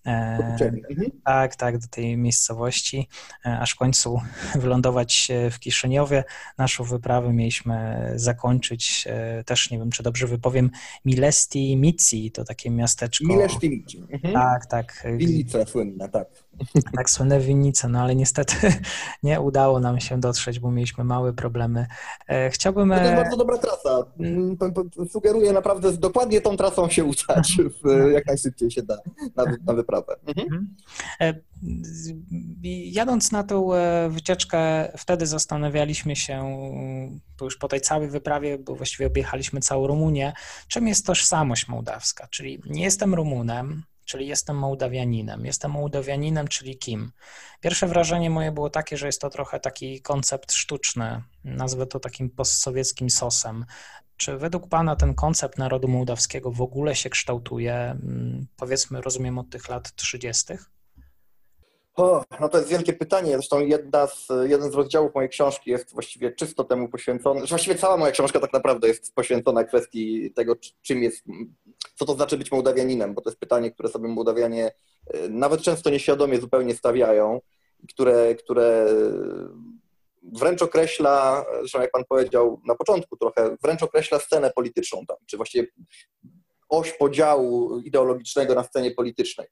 E, 0.06 0.10
mhm. 0.10 1.10
Tak, 1.24 1.56
tak, 1.56 1.78
do 1.78 1.86
tej 1.90 2.16
miejscowości, 2.16 3.08
e, 3.46 3.58
aż 3.58 3.72
w 3.72 3.76
końcu 3.76 4.20
wylądować 4.62 5.28
w 5.50 5.58
Kiszyniowie. 5.58 6.24
Naszą 6.58 6.84
wyprawę 6.84 7.32
mieliśmy 7.32 8.06
zakończyć, 8.16 9.04
e, 9.06 9.44
też 9.44 9.70
nie 9.70 9.78
wiem, 9.78 9.90
czy 9.90 10.02
dobrze 10.02 10.26
wypowiem, 10.26 10.70
Milesti 11.04 11.76
Mici, 11.76 12.30
to 12.30 12.44
takie 12.44 12.70
miasteczko. 12.70 13.24
Milesti 13.26 13.70
Mici. 13.70 14.02
Mhm. 14.10 14.34
Tak, 14.34 14.66
tak. 14.66 15.06
Winnica 15.16 15.66
słynna, 15.66 16.08
tak. 16.08 16.47
Tak, 16.96 17.10
słynne 17.10 17.40
winnice, 17.40 17.88
no 17.88 18.00
ale 18.00 18.14
niestety 18.14 18.56
nie 19.22 19.40
udało 19.40 19.80
nam 19.80 20.00
się 20.00 20.20
dotrzeć, 20.20 20.60
bo 20.60 20.70
mieliśmy 20.70 21.04
małe 21.04 21.32
problemy. 21.32 21.86
Chciałbym... 22.50 22.88
To 22.88 23.02
jest 23.02 23.14
bardzo 23.14 23.36
dobra 23.36 23.58
trasa. 23.58 24.04
Mm, 24.20 24.56
sugeruję 25.10 25.52
naprawdę 25.52 25.92
dokładnie 25.92 26.40
tą 26.40 26.56
trasą 26.56 26.88
się 26.88 27.04
udać, 27.04 27.56
jak 28.14 28.26
najszybciej 28.26 28.70
się 28.70 28.82
da 28.82 28.98
na, 29.36 29.44
na 29.66 29.72
wyprawę. 29.72 30.16
Mhm. 30.26 30.46
mhm. 30.46 30.76
E, 31.20 31.34
jadąc 32.84 33.32
na 33.32 33.44
tą 33.44 33.74
e, 33.74 34.08
wycieczkę, 34.10 34.92
wtedy 34.96 35.26
zastanawialiśmy 35.26 36.16
się, 36.16 36.58
już 37.40 37.56
po 37.56 37.68
tej 37.68 37.80
całej 37.80 38.08
wyprawie, 38.08 38.58
bo 38.58 38.74
właściwie 38.74 39.06
objechaliśmy 39.06 39.60
całą 39.60 39.86
Rumunię, 39.86 40.32
czym 40.68 40.88
jest 40.88 41.06
tożsamość 41.06 41.68
mołdawska, 41.68 42.28
czyli 42.30 42.62
nie 42.66 42.82
jestem 42.82 43.14
Rumunem, 43.14 43.82
czyli 44.08 44.26
jestem 44.26 44.58
Mołdawianinem. 44.58 45.46
Jestem 45.46 45.70
Mołdawianinem, 45.70 46.48
czyli 46.48 46.78
kim? 46.78 47.12
Pierwsze 47.60 47.86
wrażenie 47.86 48.30
moje 48.30 48.52
było 48.52 48.70
takie, 48.70 48.96
że 48.96 49.06
jest 49.06 49.20
to 49.20 49.30
trochę 49.30 49.60
taki 49.60 50.02
koncept 50.02 50.52
sztuczny, 50.52 51.22
nazwę 51.44 51.86
to 51.86 52.00
takim 52.00 52.30
postsowieckim 52.30 53.10
sosem. 53.10 53.64
Czy 54.16 54.38
według 54.38 54.68
Pana 54.68 54.96
ten 54.96 55.14
koncept 55.14 55.58
narodu 55.58 55.88
mołdawskiego 55.88 56.50
w 56.52 56.62
ogóle 56.62 56.94
się 56.94 57.10
kształtuje, 57.10 57.74
mm, 57.74 58.46
powiedzmy, 58.56 59.00
rozumiem, 59.00 59.38
od 59.38 59.50
tych 59.50 59.68
lat 59.68 59.94
30.? 59.94 60.58
O, 61.98 62.24
no 62.40 62.48
to 62.48 62.58
jest 62.58 62.70
wielkie 62.70 62.92
pytanie. 62.92 63.32
Zresztą 63.32 63.60
jedna 63.60 64.06
z, 64.06 64.28
jeden 64.44 64.72
z 64.72 64.74
rozdziałów 64.74 65.14
mojej 65.14 65.30
książki 65.30 65.70
jest 65.70 65.92
właściwie 65.92 66.32
czysto 66.32 66.64
temu 66.64 66.88
poświęcony. 66.88 67.46
Właściwie 67.46 67.76
cała 67.76 67.96
moja 67.96 68.12
książka 68.12 68.40
tak 68.40 68.52
naprawdę 68.52 68.88
jest 68.88 69.14
poświęcona 69.14 69.64
kwestii 69.64 70.32
tego, 70.32 70.56
czym 70.82 71.02
jest, 71.02 71.24
co 71.94 72.06
to 72.06 72.14
znaczy 72.14 72.38
być 72.38 72.52
Mołdawianinem, 72.52 73.14
bo 73.14 73.20
to 73.20 73.30
jest 73.30 73.40
pytanie, 73.40 73.70
które 73.70 73.88
sobie 73.88 74.08
Mołdawianie 74.08 74.72
e, 75.06 75.28
nawet 75.28 75.62
często 75.62 75.90
nieświadomie 75.90 76.40
zupełnie 76.40 76.74
stawiają, 76.74 77.40
które, 77.88 78.34
które 78.34 78.86
wręcz 80.22 80.62
określa, 80.62 81.44
zresztą 81.58 81.80
jak 81.80 81.90
pan 81.90 82.04
powiedział 82.08 82.60
na 82.66 82.74
początku 82.74 83.16
trochę, 83.16 83.56
wręcz 83.62 83.82
określa 83.82 84.18
scenę 84.18 84.50
polityczną 84.50 85.06
tam, 85.06 85.16
czy 85.26 85.36
właściwie 85.36 85.66
oś 86.68 86.92
podziału 86.92 87.80
ideologicznego 87.80 88.54
na 88.54 88.64
scenie 88.64 88.90
politycznej. 88.90 89.46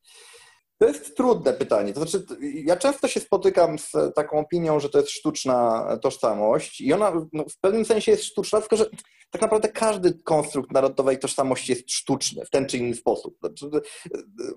To 0.79 0.87
jest 0.87 1.17
trudne 1.17 1.53
pytanie. 1.53 1.93
To 1.93 2.01
znaczy, 2.01 2.27
ja 2.41 2.77
często 2.77 3.09
się 3.09 3.21
spotykam 3.21 3.79
z 3.79 3.93
taką 4.15 4.39
opinią, 4.39 4.81
że 4.81 4.89
to 4.89 4.99
jest 4.99 5.11
sztuczna 5.11 5.87
tożsamość 6.03 6.81
i 6.81 6.93
ona 6.93 7.13
no, 7.33 7.45
w 7.45 7.59
pewnym 7.61 7.85
sensie 7.85 8.13
jest 8.13 8.25
sztuczna, 8.25 8.61
tylko 8.61 8.77
że 8.77 8.87
tak 9.31 9.43
naprawdę 9.43 9.69
każdy 9.69 10.15
konstrukt 10.15 10.73
narodowej 10.73 11.19
tożsamości 11.19 11.73
jest 11.73 11.91
sztuczny 11.91 12.45
w 12.45 12.51
ten 12.51 12.67
czy 12.67 12.79
inny 12.79 12.95
sposób. 12.95 13.39
Znaczy, 13.41 13.71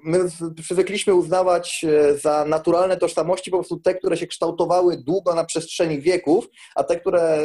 my 0.04 0.20
przywykliśmy 0.62 1.14
uznawać 1.14 1.86
e, 1.88 2.18
za 2.18 2.46
naturalne 2.46 2.98
tożsamości 2.98 3.52
po 3.52 3.58
prostu 3.58 3.80
te, 3.80 3.96
które 3.96 4.18
się 4.18 4.28
kształtowały 4.28 4.98
długo 4.98 5.36
na 5.36 5.46
przestrzeni 5.46 6.02
wieków, 6.02 6.48
a 6.76 6.84
te, 6.84 7.00
które 7.00 7.40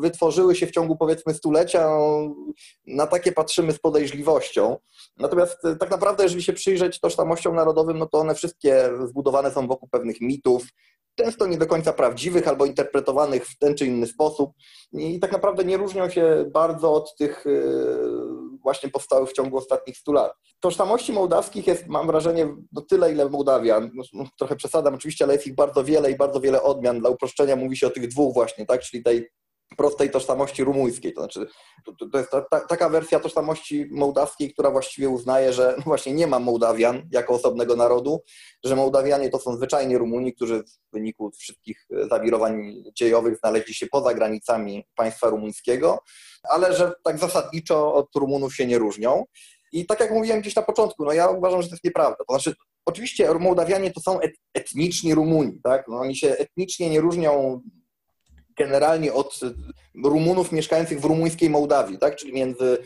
wytworzyły 0.00 0.56
się 0.56 0.66
w 0.66 0.70
ciągu 0.70 0.96
powiedzmy 0.96 1.34
stulecia, 1.34 1.90
na 2.86 3.06
takie 3.06 3.32
patrzymy 3.32 3.72
z 3.72 3.78
podejrzliwością. 3.78 4.76
Natomiast 5.16 5.64
e, 5.64 5.76
tak 5.76 5.90
naprawdę, 5.90 6.22
jeżeli 6.22 6.42
się 6.42 6.52
przyjrzeć 6.52 7.00
tożsamościom 7.00 7.54
narodowym, 7.54 7.98
no 7.98 8.06
to 8.06 8.18
one 8.18 8.34
wszystkie 8.34 8.90
zbudowane 9.08 9.50
są 9.50 9.66
wokół 9.66 9.88
pewnych 9.88 10.20
mitów, 10.20 10.66
często 11.16 11.46
nie 11.46 11.58
do 11.58 11.66
końca 11.66 11.92
prawdziwych 11.92 12.48
albo 12.48 12.66
interpretowanych 12.66 13.46
w 13.46 13.58
ten 13.58 13.74
czy 13.74 13.86
inny 13.86 14.06
sposób 14.06 14.50
i 14.92 15.20
tak 15.20 15.32
naprawdę 15.32 15.64
nie 15.64 15.76
różnią 15.76 16.10
się 16.10 16.44
bardzo 16.52 16.92
od 16.92 17.16
tych 17.16 17.46
e, 17.46 17.50
właśnie 18.62 18.90
powstałych 18.90 19.30
w 19.30 19.32
ciągu 19.32 19.56
ostatnich 19.56 19.96
stu 19.96 20.12
lat. 20.12 20.32
Tożsamości 20.60 21.12
mołdawskich 21.12 21.66
jest, 21.66 21.86
mam 21.86 22.06
wrażenie, 22.06 22.56
do 22.72 22.82
tyle, 22.82 23.12
ile 23.12 23.28
Mołdawia. 23.28 23.80
No, 23.80 24.04
no, 24.12 24.24
trochę 24.38 24.56
przesadam 24.56 24.94
oczywiście, 24.94 25.24
ale 25.24 25.34
jest 25.34 25.46
ich 25.46 25.54
bardzo 25.54 25.84
wiele 25.84 26.10
i 26.10 26.16
bardzo 26.16 26.40
wiele 26.40 26.62
odmian. 26.62 27.00
Dla 27.00 27.10
uproszczenia 27.10 27.56
mówi 27.56 27.76
się 27.76 27.86
o 27.86 27.90
tych 27.90 28.08
dwóch 28.08 28.34
właśnie, 28.34 28.66
tak? 28.66 28.80
czyli 28.80 29.02
tej 29.02 29.28
prostej 29.76 30.10
tożsamości 30.10 30.64
rumuńskiej. 30.64 31.12
To 31.12 31.20
znaczy, 31.20 31.46
to, 31.84 32.08
to 32.12 32.18
jest 32.18 32.30
ta, 32.30 32.40
ta, 32.40 32.60
taka 32.60 32.88
wersja 32.88 33.20
tożsamości 33.20 33.86
mołdawskiej, 33.90 34.52
która 34.52 34.70
właściwie 34.70 35.08
uznaje, 35.08 35.52
że 35.52 35.74
no 35.76 35.82
właśnie 35.82 36.12
nie 36.12 36.26
ma 36.26 36.38
Mołdawian 36.38 37.08
jako 37.12 37.34
osobnego 37.34 37.76
narodu, 37.76 38.22
że 38.64 38.76
Mołdawianie 38.76 39.30
to 39.30 39.38
są 39.38 39.56
zwyczajnie 39.56 39.98
Rumuni, 39.98 40.34
którzy 40.34 40.62
w 40.62 40.92
wyniku 40.92 41.30
wszystkich 41.38 41.86
zawirowań 42.10 42.82
dziejowych 42.94 43.38
znaleźli 43.38 43.74
się 43.74 43.86
poza 43.86 44.14
granicami 44.14 44.86
państwa 44.94 45.28
rumuńskiego, 45.28 45.98
ale 46.50 46.76
że 46.76 46.92
tak 47.04 47.18
zasadniczo 47.18 47.94
od 47.94 48.16
Rumunów 48.16 48.56
się 48.56 48.66
nie 48.66 48.78
różnią. 48.78 49.24
I 49.72 49.86
tak 49.86 50.00
jak 50.00 50.10
mówiłem 50.10 50.40
gdzieś 50.40 50.56
na 50.56 50.62
początku, 50.62 51.04
no 51.04 51.12
ja 51.12 51.28
uważam, 51.28 51.62
że 51.62 51.68
to 51.68 51.74
jest 51.74 51.84
nieprawda. 51.84 52.16
To 52.16 52.34
znaczy, 52.34 52.54
oczywiście 52.86 53.34
Mołdawianie 53.34 53.90
to 53.90 54.00
są 54.00 54.18
etniczni 54.54 55.14
Rumuni, 55.14 55.60
tak? 55.64 55.88
No 55.88 55.98
oni 55.98 56.16
się 56.16 56.28
etnicznie 56.28 56.90
nie 56.90 57.00
różnią 57.00 57.62
generalnie 58.58 59.12
od 59.12 59.40
Rumunów 60.04 60.52
mieszkających 60.52 61.00
w 61.00 61.04
rumuńskiej 61.04 61.50
Mołdawii, 61.50 61.98
tak? 61.98 62.16
czyli 62.16 62.32
między, 62.32 62.78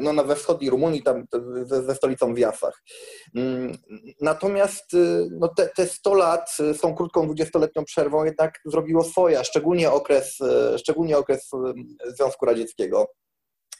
no, 0.00 0.24
we 0.24 0.36
wschodniej 0.36 0.70
Rumunii, 0.70 1.02
tam 1.02 1.24
ze, 1.64 1.82
ze 1.82 1.94
stolicą 1.94 2.34
w 2.34 2.38
Jasach. 2.38 2.82
Mm, 3.34 3.78
natomiast 4.20 4.94
y, 4.94 5.28
no, 5.30 5.48
te, 5.48 5.68
te 5.68 5.86
100 5.86 6.14
lat 6.14 6.50
z 6.56 6.80
tą 6.80 6.94
krótką 6.94 7.28
20-letnią 7.28 7.84
przerwą 7.84 8.24
jednak 8.24 8.60
zrobiło 8.64 9.04
swoje, 9.04 9.44
szczególnie 9.44 9.90
okres, 9.90 10.40
y, 10.40 10.78
szczególnie 10.78 11.18
okres 11.18 11.50
y, 11.52 12.12
Związku 12.12 12.46
Radzieckiego. 12.46 13.06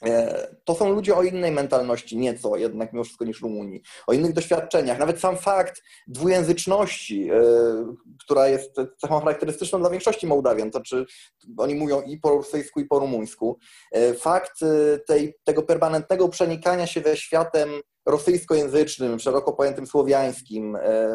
E, 0.05 0.47
to 0.65 0.75
są 0.75 0.93
ludzie 0.93 1.17
o 1.17 1.23
innej 1.23 1.53
mentalności, 1.53 2.17
nieco 2.17 2.57
jednak 2.57 2.93
mimo 2.93 3.05
wszystko 3.05 3.25
niż 3.25 3.43
Rumuni, 3.43 3.83
o 4.07 4.13
innych 4.13 4.33
doświadczeniach. 4.33 4.99
Nawet 4.99 5.21
sam 5.21 5.37
fakt 5.37 5.83
dwujęzyczności, 6.07 7.31
e, 7.31 7.41
która 8.25 8.49
jest 8.49 8.77
cechą 8.97 9.21
charakterystyczną 9.21 9.81
dla 9.81 9.91
większości 9.91 10.27
Mołdawian, 10.27 10.71
to 10.71 10.81
czy 10.81 11.07
oni 11.59 11.75
mówią 11.75 12.03
i 12.03 12.19
po 12.19 12.31
rosyjsku, 12.31 12.81
i 12.81 12.85
po 12.85 12.99
rumuńsku, 12.99 13.59
e, 13.93 14.15
fakt 14.15 14.61
tej, 15.07 15.35
tego 15.45 15.63
permanentnego 15.63 16.29
przenikania 16.29 16.87
się 16.87 17.01
ze 17.01 17.17
światem 17.17 17.69
rosyjskojęzycznym, 18.09 19.19
szeroko 19.19 19.53
pojętym 19.53 19.87
słowiańskim, 19.87 20.77
e, 20.77 21.09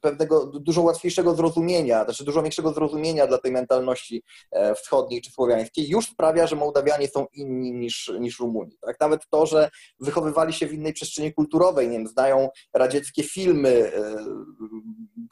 pewnego 0.00 0.46
dużo 0.46 0.82
łatwiejszego 0.82 1.34
zrozumienia, 1.34 2.04
znaczy 2.04 2.24
dużo 2.24 2.42
większego 2.42 2.72
zrozumienia 2.72 3.26
dla 3.26 3.38
tej 3.38 3.52
mentalności 3.52 4.22
e, 4.50 4.74
wschodniej 4.74 5.22
czy 5.22 5.30
słowiańskiej, 5.30 5.88
już 5.88 6.06
sprawia, 6.06 6.46
że 6.46 6.56
Mołdawianie 6.56 7.08
są 7.08 7.26
inni 7.32 7.72
niż, 7.72 8.12
niż 8.20 8.40
Rumuni. 8.40 8.76
Tak? 8.80 9.00
Nawet 9.00 9.28
to, 9.30 9.46
że 9.46 9.70
wychowywali 10.00 10.52
się 10.52 10.66
w 10.66 10.72
innej 10.72 10.92
przestrzeni 10.92 11.34
kulturowej, 11.34 11.88
nie 11.88 11.98
wiem, 11.98 12.06
znają 12.06 12.48
radzieckie 12.74 13.22
filmy, 13.22 13.92
e, 13.94 14.24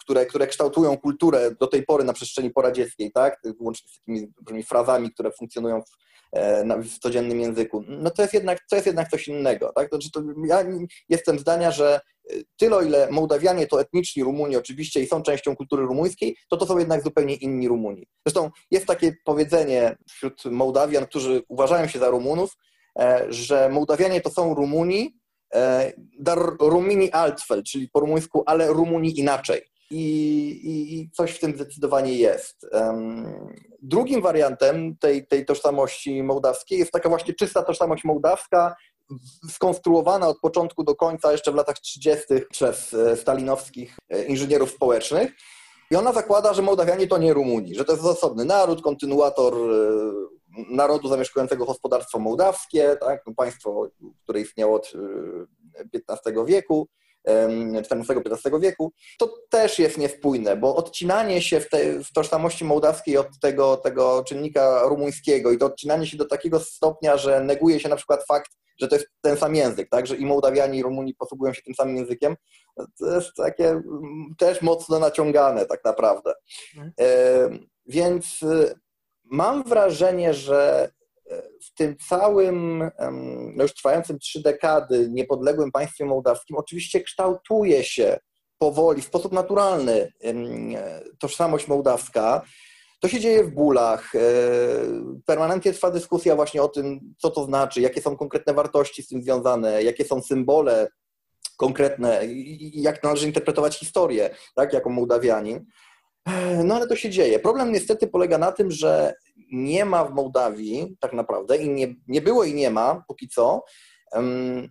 które, 0.09 0.27
które 0.27 0.47
kształtują 0.47 0.99
kulturę 0.99 1.51
do 1.61 1.67
tej 1.67 1.83
pory 1.83 2.05
na 2.05 2.13
przestrzeni 2.13 2.51
poradzieckiej, 2.51 3.13
tak? 3.13 3.43
łącznie 3.61 3.89
z 3.91 4.01
takimi 4.45 4.63
frazami, 4.63 5.13
które 5.13 5.31
funkcjonują 5.31 5.83
w 5.83 6.09
E, 6.33 6.83
w 6.83 6.99
codziennym 6.99 7.41
języku, 7.41 7.85
no 7.89 8.11
to 8.11 8.23
jest 8.23 8.35
jednak, 8.35 8.59
to 8.71 8.77
jest 8.77 8.87
jednak 8.87 9.09
coś 9.09 9.29
innego. 9.29 9.73
Tak? 9.75 9.91
To, 9.91 9.99
to 10.13 10.23
ja 10.47 10.65
jestem 11.09 11.39
zdania, 11.39 11.71
że 11.71 12.01
e, 12.31 12.35
tyle, 12.57 12.87
ile 12.87 13.11
Mołdawianie 13.11 13.67
to 13.67 13.81
etniczni 13.81 14.25
Rumuni 14.25 14.57
oczywiście 14.57 15.01
i 15.03 15.07
są 15.07 15.23
częścią 15.23 15.57
kultury 15.57 15.83
rumuńskiej, 15.83 16.37
to 16.49 16.57
to 16.57 16.67
są 16.67 16.79
jednak 16.79 17.03
zupełnie 17.03 17.35
inni 17.35 17.69
Rumuni. 17.69 18.07
Zresztą 18.27 18.51
jest 18.71 18.87
takie 18.87 19.13
powiedzenie 19.25 19.97
wśród 20.11 20.45
Mołdawian, 20.45 21.07
którzy 21.07 21.43
uważają 21.49 21.89
się 21.89 21.99
za 21.99 22.09
Rumunów, 22.09 22.57
e, 22.99 23.27
że 23.29 23.69
Mołdawianie 23.69 24.21
to 24.21 24.31
są 24.31 24.55
Rumuni, 24.55 25.19
dar 26.19 26.39
Rumini 26.61 27.13
Altfeld, 27.13 27.67
czyli 27.67 27.89
po 27.89 28.01
rumuńsku, 28.01 28.43
ale 28.47 28.67
Rumuni 28.67 29.19
inaczej 29.21 29.63
i, 29.91 30.05
i, 30.65 31.01
i 31.01 31.11
coś 31.11 31.31
w 31.31 31.41
tym 31.41 31.55
zdecydowanie 31.55 32.15
jest. 32.15 32.67
Drugim 33.83 34.23
wariantem 34.23 34.97
tej, 34.97 35.27
tej 35.27 35.45
tożsamości 35.45 36.23
mołdawskiej 36.23 36.79
jest 36.79 36.93
taka 36.93 37.09
właśnie 37.09 37.35
czysta 37.35 37.63
tożsamość 37.63 38.05
mołdawska, 38.05 38.75
skonstruowana 39.51 40.29
od 40.29 40.41
początku 40.41 40.85
do 40.85 40.97
końca, 40.97 41.33
jeszcze 41.33 41.53
w 41.53 41.55
latach 41.55 41.79
30. 41.79 42.27
przez 42.51 42.95
e, 42.95 43.17
stalinowskich 43.17 43.97
e, 44.09 44.25
inżynierów 44.25 44.71
społecznych. 44.71 45.33
I 45.91 45.97
ona 45.97 46.13
zakłada, 46.13 46.55
że 46.55 46.63
Mołdawianie 46.63 47.07
to 47.07 47.19
nie 47.19 47.35
Rumuni, 47.35 47.75
że 47.75 47.85
to 47.85 47.93
jest 47.93 48.05
osobny 48.05 48.45
naród, 48.45 48.83
kontynuator 48.83 49.55
e, 49.55 49.79
narodu 50.71 51.09
zamieszkującego 51.09 51.67
gospodarstwo 51.67 52.19
mołdawskie, 52.19 52.97
tak? 53.01 53.25
państwo, 53.37 53.89
które 54.23 54.41
istniało 54.41 54.77
od 54.77 54.93
XV 55.95 56.45
wieku 56.47 56.89
XIV-XV 57.73 58.61
wieku, 58.61 58.93
to 59.19 59.35
też 59.51 59.79
jest 59.79 59.99
niespójne, 59.99 60.57
bo 60.57 60.77
odcinanie 60.77 61.43
się 61.43 61.61
w, 61.61 61.69
te, 61.69 62.05
w 62.05 62.13
tożsamości 62.13 62.65
mołdawskiej 62.65 63.17
od 63.17 63.41
tego, 63.41 63.77
tego 63.77 64.25
czynnika 64.25 64.83
rumuńskiego 64.83 65.53
i 65.53 65.59
to 65.59 65.67
odcinanie 65.67 66.07
się 66.07 66.17
do 66.17 66.25
takiego 66.25 66.61
stopnia, 66.61 67.17
że 67.17 67.41
neguje 67.41 67.81
się 67.81 67.89
na 67.89 67.97
przykład 67.97 68.27
fakt, 68.27 68.51
że 68.81 68.89
to 68.89 68.97
jest 68.97 69.09
ten 69.21 69.37
sam 69.37 69.55
język, 69.55 69.89
tak, 69.91 70.07
że 70.07 70.17
i 70.17 70.27
Mołdawianie 70.27 70.79
i 70.79 70.83
Rumuni 70.83 71.15
posługują 71.15 71.53
się 71.53 71.63
tym 71.63 71.75
samym 71.75 71.97
językiem, 71.97 72.37
to 72.99 73.15
jest 73.15 73.35
takie 73.37 73.69
mm, 73.69 74.35
też 74.39 74.63
mocno 74.63 74.99
naciągane 74.99 75.67
tak 75.67 75.85
naprawdę. 75.85 76.35
Mhm. 76.77 77.69
Więc 77.87 78.43
y, 78.43 78.75
mam 79.25 79.65
wrażenie, 79.65 80.35
że 80.35 80.91
w 81.67 81.75
tym 81.75 81.97
całym, 82.09 82.91
no 83.55 83.63
już 83.63 83.75
trwającym 83.75 84.19
trzy 84.19 84.43
dekady 84.43 85.09
niepodległym 85.11 85.73
państwie 85.73 86.05
mołdawskim 86.05 86.57
oczywiście 86.57 87.01
kształtuje 87.01 87.85
się 87.85 88.19
powoli, 88.59 89.03
w 89.03 89.07
sposób 89.07 89.33
naturalny 89.33 90.13
tożsamość 91.19 91.69
mołdawska. 91.69 92.43
To 93.01 93.09
się 93.09 93.21
dzieje 93.21 93.45
w 93.45 93.51
bólach. 93.51 94.15
E, 94.15 94.21
permanentnie 95.27 95.73
trwa 95.73 95.91
dyskusja 95.91 96.37
właśnie 96.37 96.63
o 96.63 96.69
tym, 96.69 97.15
co 97.19 97.31
to 97.31 97.45
znaczy, 97.45 97.81
jakie 97.81 98.03
są 98.03 98.17
konkretne 98.17 98.55
wartości 98.55 99.03
z 99.03 99.09
tym 99.09 99.23
związane, 99.23 99.83
jakie 99.83 100.05
są 100.05 100.23
symbole 100.23 100.89
konkretne 101.59 102.21
jak 102.73 103.03
należy 103.03 103.27
interpretować 103.27 103.79
historię, 103.79 104.31
tak, 104.55 104.73
jako 104.73 104.91
Mołdawianin. 104.91 105.65
No 106.65 106.75
ale 106.75 106.87
to 106.87 106.97
się 106.97 107.11
dzieje. 107.11 107.39
Problem 107.39 107.73
niestety 107.73 108.07
polega 108.07 108.39
na 108.39 108.53
tym, 108.53 108.71
że 108.71 109.15
nie 109.53 109.85
ma 109.85 110.05
w 110.05 110.15
Mołdawii 110.15 110.97
tak 111.01 111.13
naprawdę 111.13 111.57
i 111.57 111.69
nie, 111.69 111.95
nie 112.09 112.23
było 112.23 112.45
i 112.45 112.55
nie 112.55 112.71
ma 112.71 113.05
póki 113.09 113.29
co 113.29 113.65
um, 114.13 114.69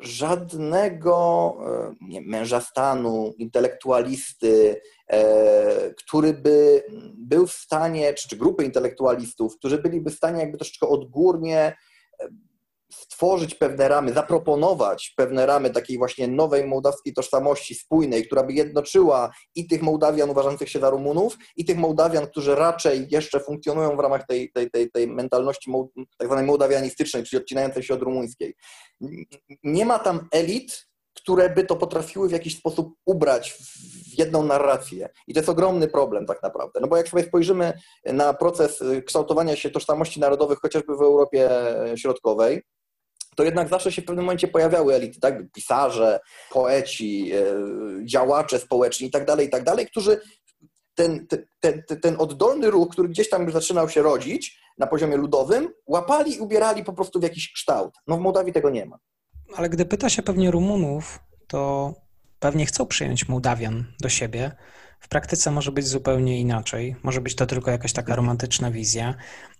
żadnego 0.00 1.54
e, 1.66 1.94
nie, 2.00 2.20
męża 2.20 2.60
stanu, 2.60 3.34
intelektualisty, 3.38 4.80
e, 5.08 5.94
który 5.94 6.32
by 6.32 6.82
był 7.14 7.46
w 7.46 7.52
stanie, 7.52 8.14
czy, 8.14 8.28
czy 8.28 8.36
grupy 8.36 8.64
intelektualistów, 8.64 9.56
którzy 9.56 9.78
byliby 9.78 10.10
w 10.10 10.14
stanie 10.14 10.40
jakby 10.40 10.58
troszeczkę 10.58 10.88
odgórnie 10.88 11.76
stworzyć 12.94 13.54
pewne 13.54 13.88
ramy, 13.88 14.12
zaproponować 14.12 15.14
pewne 15.16 15.46
ramy 15.46 15.70
takiej 15.70 15.98
właśnie 15.98 16.28
nowej 16.28 16.66
mołdawskiej 16.66 17.12
tożsamości 17.12 17.74
spójnej, 17.74 18.26
która 18.26 18.42
by 18.42 18.52
jednoczyła 18.52 19.30
i 19.54 19.66
tych 19.66 19.82
Mołdawian 19.82 20.30
uważających 20.30 20.68
się 20.68 20.80
za 20.80 20.90
Rumunów, 20.90 21.36
i 21.56 21.64
tych 21.64 21.76
Mołdawian, 21.76 22.26
którzy 22.26 22.54
raczej 22.54 23.06
jeszcze 23.10 23.40
funkcjonują 23.40 23.96
w 23.96 24.00
ramach 24.00 24.26
tej, 24.26 24.52
tej, 24.52 24.70
tej, 24.70 24.90
tej 24.90 25.08
mentalności 25.08 25.72
tak 26.18 26.28
zwanej 26.28 26.46
mołdawianistycznej, 26.46 27.24
czyli 27.24 27.42
odcinającej 27.42 27.82
się 27.82 27.94
od 27.94 28.02
rumuńskiej. 28.02 28.54
Nie 29.62 29.86
ma 29.86 29.98
tam 29.98 30.28
elit, 30.32 30.86
które 31.14 31.50
by 31.50 31.64
to 31.64 31.76
potrafiły 31.76 32.28
w 32.28 32.32
jakiś 32.32 32.58
sposób 32.58 32.94
ubrać 33.06 33.52
w 33.52 34.18
jedną 34.18 34.44
narrację. 34.44 35.08
I 35.26 35.34
to 35.34 35.40
jest 35.40 35.48
ogromny 35.48 35.88
problem 35.88 36.26
tak 36.26 36.42
naprawdę. 36.42 36.80
No 36.80 36.88
bo 36.88 36.96
jak 36.96 37.08
sobie 37.08 37.22
spojrzymy 37.22 37.72
na 38.04 38.34
proces 38.34 38.82
kształtowania 39.06 39.56
się 39.56 39.70
tożsamości 39.70 40.20
narodowych 40.20 40.58
chociażby 40.58 40.96
w 40.96 41.00
Europie 41.00 41.50
Środkowej, 41.96 42.62
to 43.36 43.44
jednak 43.44 43.68
zawsze 43.68 43.92
się 43.92 44.02
w 44.02 44.04
pewnym 44.04 44.24
momencie 44.24 44.48
pojawiały 44.48 44.94
elity, 44.94 45.20
tak? 45.20 45.52
Pisarze, 45.52 46.20
poeci, 46.50 47.32
e, 47.32 47.44
działacze 48.04 48.58
społeczni 48.58 49.06
i 49.06 49.10
tak 49.10 49.24
dalej, 49.24 49.46
i 49.46 49.50
tak 49.50 49.64
którzy 49.90 50.20
ten, 50.94 51.26
ten, 51.60 51.82
ten 52.02 52.16
oddolny 52.18 52.70
ruch, 52.70 52.88
który 52.88 53.08
gdzieś 53.08 53.28
tam 53.28 53.44
już 53.44 53.52
zaczynał 53.52 53.88
się 53.88 54.02
rodzić 54.02 54.58
na 54.78 54.86
poziomie 54.86 55.16
ludowym, 55.16 55.68
łapali 55.86 56.36
i 56.36 56.40
ubierali 56.40 56.84
po 56.84 56.92
prostu 56.92 57.20
w 57.20 57.22
jakiś 57.22 57.52
kształt. 57.52 57.94
No 58.06 58.16
w 58.16 58.20
Mołdawii 58.20 58.52
tego 58.52 58.70
nie 58.70 58.86
ma. 58.86 58.98
Ale 59.54 59.68
gdy 59.68 59.84
pyta 59.84 60.08
się 60.08 60.22
pewnie 60.22 60.50
Rumunów, 60.50 61.18
to 61.46 61.92
pewnie 62.38 62.66
chcą 62.66 62.86
przyjąć 62.86 63.28
Mołdawian 63.28 63.84
do 64.00 64.08
siebie. 64.08 64.52
W 65.02 65.08
praktyce 65.08 65.50
może 65.50 65.72
być 65.72 65.86
zupełnie 65.86 66.40
inaczej. 66.40 66.96
Może 67.02 67.20
być 67.20 67.34
to 67.34 67.46
tylko 67.46 67.70
jakaś 67.70 67.92
taka 67.92 68.16
romantyczna 68.16 68.70
wizja. 68.70 69.14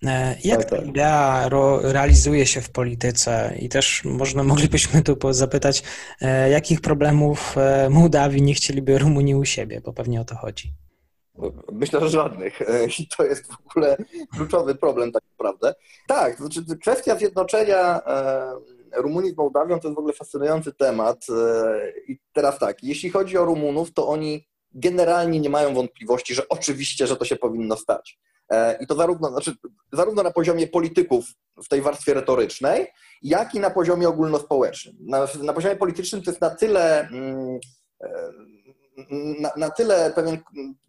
E, 0.06 0.36
jak 0.44 0.64
ta 0.64 0.76
tak. 0.76 0.86
idea 0.86 1.48
realizuje 1.82 2.46
się 2.46 2.60
w 2.60 2.70
polityce? 2.70 3.54
I 3.60 3.68
też 3.68 4.04
można, 4.04 4.44
moglibyśmy 4.52 5.02
tu 5.02 5.32
zapytać, 5.32 5.82
e, 6.20 6.50
jakich 6.50 6.80
problemów 6.80 7.58
e, 7.58 7.90
Mołdawii 7.90 8.42
nie 8.42 8.54
chcieliby 8.54 8.98
Rumunii 8.98 9.34
u 9.34 9.44
siebie, 9.44 9.80
bo 9.80 9.92
pewnie 9.92 10.20
o 10.20 10.24
to 10.24 10.36
chodzi. 10.36 10.72
Myślę, 11.72 12.00
że 12.00 12.08
żadnych. 12.08 12.60
I 12.98 13.08
to 13.16 13.24
jest 13.24 13.52
w 13.52 13.70
ogóle 13.70 13.96
kluczowy 14.36 14.74
problem 14.74 15.12
tak 15.12 15.22
naprawdę. 15.30 15.74
Tak, 16.08 16.36
to 16.36 16.46
znaczy 16.46 16.76
kwestia 16.80 17.16
zjednoczenia 17.16 18.00
Rumunii 18.96 19.32
z 19.32 19.36
Mołdawią 19.36 19.80
to 19.80 19.88
jest 19.88 19.96
w 19.96 19.98
ogóle 19.98 20.14
fascynujący 20.14 20.72
temat. 20.72 21.26
I 22.08 22.18
teraz 22.32 22.58
tak, 22.58 22.82
jeśli 22.82 23.10
chodzi 23.10 23.38
o 23.38 23.44
Rumunów, 23.44 23.92
to 23.92 24.08
oni 24.08 24.51
generalnie 24.74 25.40
nie 25.40 25.50
mają 25.50 25.74
wątpliwości, 25.74 26.34
że 26.34 26.48
oczywiście, 26.48 27.06
że 27.06 27.16
to 27.16 27.24
się 27.24 27.36
powinno 27.36 27.76
stać. 27.76 28.18
E, 28.50 28.78
I 28.80 28.86
to 28.86 28.94
zarówno, 28.94 29.30
znaczy, 29.30 29.54
zarówno 29.92 30.22
na 30.22 30.30
poziomie 30.30 30.66
polityków 30.66 31.24
w 31.64 31.68
tej 31.68 31.82
warstwie 31.82 32.14
retorycznej, 32.14 32.86
jak 33.22 33.54
i 33.54 33.60
na 33.60 33.70
poziomie 33.70 34.08
ogólnospołecznym. 34.08 34.96
Na, 35.00 35.26
na 35.42 35.52
poziomie 35.52 35.76
politycznym 35.76 36.22
to 36.22 36.30
jest 36.30 36.40
na 36.40 36.50
tyle 36.50 37.08
mm, 37.08 37.58
e, 38.00 38.32
na, 39.40 39.50
na 39.56 39.70
tyle 39.70 40.12
pewien 40.14 40.38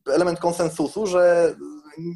element 0.08 0.40
konsensusu, 0.40 1.08
że 1.08 1.56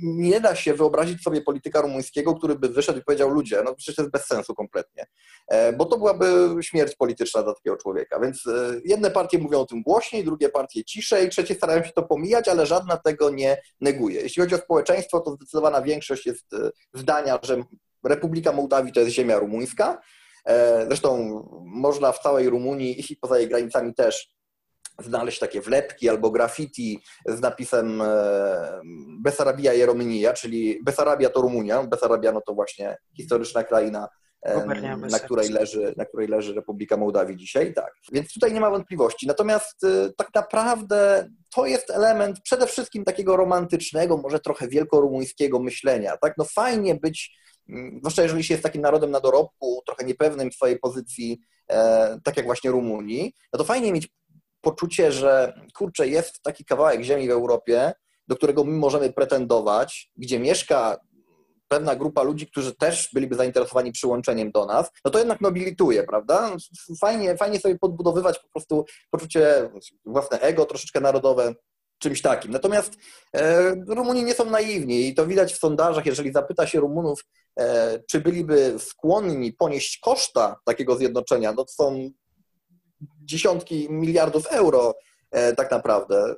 nie 0.01 0.41
da 0.41 0.55
się 0.55 0.73
wyobrazić 0.73 1.21
sobie 1.23 1.41
polityka 1.41 1.81
rumuńskiego, 1.81 2.35
który 2.35 2.55
by 2.55 2.69
wyszedł 2.69 2.99
i 2.99 3.03
powiedział 3.03 3.29
ludzie, 3.29 3.61
no 3.65 3.75
przecież 3.75 3.95
to 3.95 4.01
jest 4.01 4.11
bez 4.11 4.25
sensu 4.25 4.55
kompletnie, 4.55 5.07
e, 5.47 5.73
bo 5.73 5.85
to 5.85 5.97
byłaby 5.97 6.55
śmierć 6.61 6.95
polityczna 6.95 7.43
dla 7.43 7.53
takiego 7.53 7.77
człowieka. 7.77 8.19
Więc 8.19 8.47
e, 8.47 8.81
jedne 8.85 9.11
partie 9.11 9.37
mówią 9.37 9.59
o 9.59 9.65
tym 9.65 9.83
głośniej, 9.83 10.23
drugie 10.23 10.49
partie 10.49 10.83
ciszej, 10.83 11.29
trzecie 11.29 11.55
starają 11.55 11.83
się 11.83 11.91
to 11.91 12.03
pomijać, 12.03 12.47
ale 12.47 12.65
żadna 12.65 12.97
tego 12.97 13.29
nie 13.29 13.61
neguje. 13.81 14.21
Jeśli 14.21 14.41
chodzi 14.41 14.55
o 14.55 14.57
społeczeństwo, 14.57 15.19
to 15.19 15.31
zdecydowana 15.31 15.81
większość 15.81 16.25
jest 16.25 16.53
e, 16.53 16.71
zdania, 16.93 17.39
że 17.43 17.63
Republika 18.03 18.51
Mołdawii 18.51 18.93
to 18.93 18.99
jest 18.99 19.11
ziemia 19.11 19.39
rumuńska. 19.39 20.01
Zresztą 20.87 21.43
można 21.65 22.11
w 22.11 22.19
całej 22.19 22.49
Rumunii 22.49 23.11
i 23.11 23.15
poza 23.15 23.39
jej 23.39 23.47
granicami 23.47 23.93
też 23.93 24.36
znaleźć 24.99 25.39
takie 25.39 25.61
wlepki 25.61 26.09
albo 26.09 26.31
graffiti 26.31 26.99
z 27.25 27.41
napisem 27.41 28.01
e, 28.01 28.81
Besarabia 29.19 29.73
i 29.73 30.25
czyli 30.33 30.79
Besarabia 30.83 31.29
to 31.29 31.41
Rumunia, 31.41 31.83
Besarabia 31.83 32.31
no 32.31 32.41
to 32.41 32.53
właśnie 32.53 32.97
historyczna 33.17 33.63
kraina, 33.63 34.07
na 35.11 35.19
której, 35.19 35.49
leży, 35.49 35.93
na 35.97 36.05
której 36.05 36.27
leży 36.27 36.53
Republika 36.53 36.97
Mołdawii 36.97 37.37
dzisiaj, 37.37 37.73
tak. 37.73 37.93
Więc 38.11 38.33
tutaj 38.33 38.53
nie 38.53 38.59
ma 38.59 38.69
wątpliwości. 38.69 39.27
Natomiast 39.27 39.83
e, 39.83 40.09
tak 40.17 40.29
naprawdę 40.35 41.29
to 41.55 41.65
jest 41.65 41.91
element 41.91 42.39
przede 42.41 42.67
wszystkim 42.67 43.03
takiego 43.03 43.37
romantycznego, 43.37 44.17
może 44.17 44.39
trochę 44.39 44.67
wielkorumuńskiego 44.67 45.59
myślenia. 45.59 46.17
Tak, 46.21 46.33
no 46.37 46.45
fajnie 46.45 46.95
być, 46.95 47.37
zwłaszcza 47.97 48.23
jeżeli 48.23 48.43
się 48.43 48.53
jest 48.53 48.63
takim 48.63 48.81
narodem 48.81 49.11
na 49.11 49.19
dorobku, 49.19 49.81
trochę 49.85 50.05
niepewnym 50.05 50.51
swojej 50.51 50.79
pozycji, 50.79 51.39
e, 51.69 52.19
tak 52.23 52.37
jak 52.37 52.45
właśnie 52.45 52.71
Rumunii, 52.71 53.33
no 53.53 53.59
to 53.59 53.65
fajnie 53.65 53.93
mieć 53.93 54.07
poczucie, 54.67 55.11
że 55.11 55.61
kurczę, 55.75 56.07
jest 56.07 56.41
taki 56.43 56.65
kawałek 56.65 57.01
ziemi 57.01 57.27
w 57.27 57.31
Europie, 57.31 57.93
do 58.27 58.35
którego 58.35 58.63
my 58.63 58.77
możemy 58.77 59.13
pretendować, 59.13 60.11
gdzie 60.15 60.39
mieszka 60.39 60.97
pewna 61.67 61.95
grupa 61.95 62.23
ludzi, 62.23 62.47
którzy 62.47 62.75
też 62.75 63.09
byliby 63.13 63.35
zainteresowani 63.35 63.91
przyłączeniem 63.91 64.51
do 64.51 64.65
nas, 64.65 64.91
no 65.05 65.11
to 65.11 65.19
jednak 65.19 65.41
nobilituje, 65.41 66.03
prawda? 66.03 66.55
Fajnie, 67.01 67.37
fajnie 67.37 67.59
sobie 67.59 67.79
podbudowywać 67.79 68.39
po 68.39 68.49
prostu 68.49 68.85
poczucie, 69.09 69.69
własne 70.05 70.39
ego, 70.39 70.65
troszeczkę 70.65 71.01
narodowe, 71.01 71.53
czymś 71.99 72.21
takim. 72.21 72.51
Natomiast 72.51 72.93
e, 73.33 73.71
Rumuni 73.87 74.23
nie 74.23 74.33
są 74.33 74.49
naiwni 74.49 75.07
i 75.07 75.15
to 75.15 75.27
widać 75.27 75.53
w 75.53 75.59
sondażach, 75.59 76.05
jeżeli 76.05 76.33
zapyta 76.33 76.67
się 76.67 76.79
Rumunów, 76.79 77.25
e, 77.59 77.99
czy 78.09 78.21
byliby 78.21 78.75
skłonni 78.79 79.53
ponieść 79.53 79.99
koszta 79.99 80.59
takiego 80.65 80.95
zjednoczenia, 80.95 81.53
no 81.53 81.65
to 81.65 81.71
są 81.71 82.09
dziesiątki 83.01 83.87
miliardów 83.89 84.47
euro 84.47 84.95
e, 85.31 85.55
tak 85.55 85.71
naprawdę. 85.71 86.35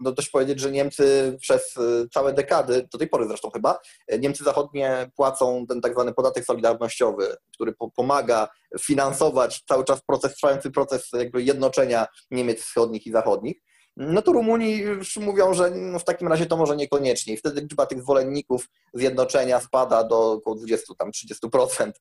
No 0.00 0.12
dość 0.12 0.30
powiedzieć, 0.30 0.60
że 0.60 0.70
Niemcy 0.70 1.36
przez 1.40 1.76
e, 1.76 2.08
całe 2.08 2.32
dekady, 2.32 2.88
do 2.92 2.98
tej 2.98 3.08
pory 3.08 3.28
zresztą 3.28 3.50
chyba, 3.50 3.78
e, 4.08 4.18
Niemcy 4.18 4.44
zachodnie 4.44 5.10
płacą 5.16 5.66
ten 5.68 5.80
tak 5.80 5.92
zwany 5.92 6.14
podatek 6.14 6.44
solidarnościowy, 6.44 7.36
który 7.54 7.74
pomaga 7.96 8.48
finansować 8.80 9.64
cały 9.68 9.84
czas 9.84 10.00
proces, 10.06 10.34
trwający 10.34 10.70
proces 10.70 11.08
jakby 11.12 11.42
jednoczenia 11.42 12.06
Niemiec 12.30 12.60
wschodnich 12.60 13.06
i 13.06 13.12
zachodnich 13.12 13.56
no 13.96 14.22
to 14.22 14.32
Rumuni 14.32 14.76
już 14.76 15.16
mówią, 15.16 15.54
że 15.54 15.70
no 15.70 15.98
w 15.98 16.04
takim 16.04 16.28
razie 16.28 16.46
to 16.46 16.56
może 16.56 16.76
niekoniecznie. 16.76 17.34
I 17.34 17.36
wtedy 17.36 17.60
liczba 17.60 17.86
tych 17.86 18.02
zwolenników 18.02 18.68
zjednoczenia 18.94 19.60
spada 19.60 20.04
do 20.04 20.32
około 20.32 20.56
20, 20.56 20.94
tam 20.98 21.10
30% 21.10 21.92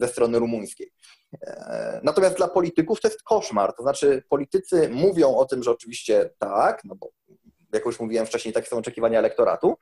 ze 0.00 0.08
strony 0.08 0.38
rumuńskiej. 0.38 0.92
E, 1.42 2.00
natomiast 2.04 2.36
dla 2.36 2.48
polityków 2.48 3.00
to 3.00 3.08
jest 3.08 3.22
koszmar. 3.22 3.72
To 3.72 3.82
znaczy 3.82 4.22
politycy 4.28 4.88
mówią 4.88 5.36
o 5.36 5.44
tym, 5.44 5.62
że 5.62 5.70
oczywiście 5.70 6.30
tak, 6.38 6.84
no 6.84 6.94
bo 6.94 7.08
jak 7.72 7.86
już 7.86 8.00
mówiłem 8.00 8.26
wcześniej, 8.26 8.54
takie 8.54 8.68
są 8.68 8.76
oczekiwania 8.76 9.18
elektoratu, 9.18 9.76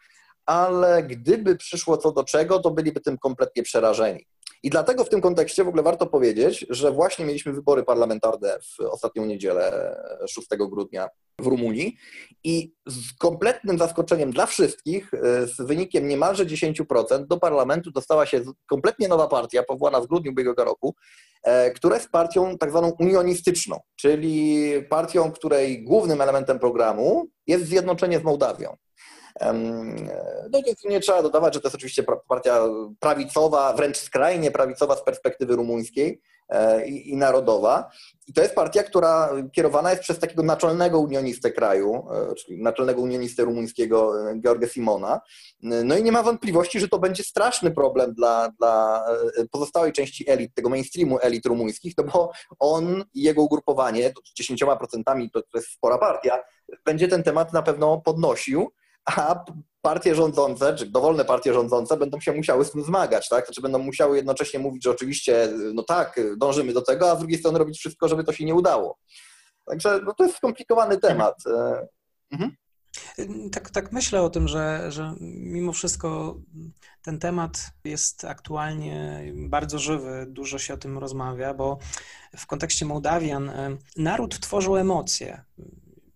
ale 0.46 1.02
gdyby 1.02 1.56
przyszło 1.56 1.96
co 1.96 2.12
do 2.12 2.24
czego, 2.24 2.58
to 2.58 2.70
byliby 2.70 3.00
tym 3.00 3.18
kompletnie 3.18 3.62
przerażeni. 3.62 4.26
I 4.64 4.70
dlatego 4.70 5.04
w 5.04 5.08
tym 5.08 5.20
kontekście 5.20 5.64
w 5.64 5.68
ogóle 5.68 5.82
warto 5.82 6.06
powiedzieć, 6.06 6.66
że 6.70 6.92
właśnie 6.92 7.24
mieliśmy 7.24 7.52
wybory 7.52 7.82
parlamentarne 7.82 8.58
w 8.60 8.80
ostatnią 8.80 9.26
niedzielę 9.26 9.96
6 10.28 10.48
grudnia 10.58 11.08
w 11.40 11.46
Rumunii 11.46 11.96
i 12.44 12.72
z 12.86 13.16
kompletnym 13.18 13.78
zaskoczeniem 13.78 14.30
dla 14.30 14.46
wszystkich, 14.46 15.14
e, 15.14 15.46
z 15.46 15.56
wynikiem 15.56 16.08
niemalże 16.08 16.46
10% 16.46 17.26
do 17.26 17.38
parlamentu 17.38 17.90
dostała 17.90 18.26
się 18.26 18.42
kompletnie 18.66 19.08
nowa 19.08 19.28
partia, 19.28 19.62
powołana 19.62 20.00
w 20.00 20.06
grudniu 20.06 20.32
ubiegłego 20.32 20.64
roku, 20.64 20.94
e, 21.42 21.70
która 21.70 21.96
jest 21.96 22.10
partią 22.10 22.58
tak 22.58 22.70
zwaną 22.70 22.92
unionistyczną, 22.98 23.80
czyli 23.96 24.66
partią, 24.88 25.32
której 25.32 25.84
głównym 25.84 26.20
elementem 26.20 26.58
programu 26.58 27.26
jest 27.46 27.64
zjednoczenie 27.64 28.18
z 28.18 28.22
Mołdawią. 28.22 28.76
No 29.40 30.60
nie, 30.66 30.74
nie 30.84 31.00
trzeba 31.00 31.22
dodawać, 31.22 31.54
że 31.54 31.60
to 31.60 31.68
jest 31.68 31.74
oczywiście 31.74 32.04
partia 32.28 32.60
prawicowa, 33.00 33.72
wręcz 33.72 33.96
skrajnie 33.96 34.50
prawicowa 34.50 34.96
z 34.96 35.04
perspektywy 35.04 35.56
rumuńskiej 35.56 36.20
e, 36.48 36.88
i, 36.88 37.10
i 37.10 37.16
narodowa. 37.16 37.90
I 38.26 38.32
to 38.32 38.42
jest 38.42 38.54
partia, 38.54 38.82
która 38.82 39.30
kierowana 39.52 39.90
jest 39.90 40.02
przez 40.02 40.18
takiego 40.18 40.42
naczelnego 40.42 40.98
unionistę 40.98 41.50
kraju, 41.50 42.06
e, 42.12 42.34
czyli 42.34 42.62
naczelnego 42.62 43.00
unionistę 43.00 43.44
rumuńskiego 43.44 44.30
e, 44.30 44.40
George 44.40 44.72
Simona. 44.72 45.20
No 45.62 45.96
i 45.96 46.02
nie 46.02 46.12
ma 46.12 46.22
wątpliwości, 46.22 46.80
że 46.80 46.88
to 46.88 46.98
będzie 46.98 47.24
straszny 47.24 47.70
problem 47.70 48.14
dla, 48.14 48.48
dla 48.58 49.04
pozostałej 49.50 49.92
części 49.92 50.30
elit, 50.30 50.54
tego 50.54 50.68
mainstreamu 50.68 51.18
elit 51.22 51.46
rumuńskich, 51.46 51.94
no 51.98 52.04
bo 52.04 52.30
on 52.58 53.04
i 53.14 53.22
jego 53.22 53.42
ugrupowanie, 53.42 54.12
10% 54.40 55.30
to, 55.32 55.42
to 55.42 55.58
jest 55.58 55.68
spora 55.68 55.98
partia, 55.98 56.38
będzie 56.84 57.08
ten 57.08 57.22
temat 57.22 57.52
na 57.52 57.62
pewno 57.62 58.00
podnosił 58.00 58.70
a 59.04 59.44
partie 59.82 60.14
rządzące, 60.14 60.74
czy 60.74 60.86
dowolne 60.86 61.24
partie 61.24 61.54
rządzące 61.54 61.96
będą 61.96 62.20
się 62.20 62.32
musiały 62.32 62.64
z 62.64 62.70
tym 62.70 62.84
zmagać, 62.84 63.28
tak? 63.28 63.46
Znaczy 63.46 63.62
będą 63.62 63.78
musiały 63.78 64.16
jednocześnie 64.16 64.60
mówić, 64.60 64.84
że 64.84 64.90
oczywiście, 64.90 65.48
no 65.74 65.82
tak, 65.82 66.20
dążymy 66.36 66.72
do 66.72 66.82
tego, 66.82 67.10
a 67.10 67.16
z 67.16 67.18
drugiej 67.18 67.38
strony 67.38 67.58
robić 67.58 67.78
wszystko, 67.78 68.08
żeby 68.08 68.24
to 68.24 68.32
się 68.32 68.44
nie 68.44 68.54
udało. 68.54 68.98
Także 69.66 70.00
no, 70.04 70.14
to 70.14 70.24
jest 70.24 70.36
skomplikowany 70.36 70.98
temat. 70.98 71.34
E, 71.46 71.86
mhm. 72.30 72.56
Tak, 73.52 73.70
tak 73.70 73.92
myślę 73.92 74.22
o 74.22 74.30
tym, 74.30 74.48
że, 74.48 74.92
że 74.92 75.14
mimo 75.20 75.72
wszystko 75.72 76.36
ten 77.02 77.18
temat 77.18 77.70
jest 77.84 78.24
aktualnie 78.24 79.22
bardzo 79.34 79.78
żywy, 79.78 80.26
dużo 80.28 80.58
się 80.58 80.74
o 80.74 80.76
tym 80.76 80.98
rozmawia, 80.98 81.54
bo 81.54 81.78
w 82.36 82.46
kontekście 82.46 82.86
Mołdawian 82.86 83.48
e, 83.48 83.76
naród 83.96 84.40
tworzył 84.40 84.76
emocje, 84.76 85.44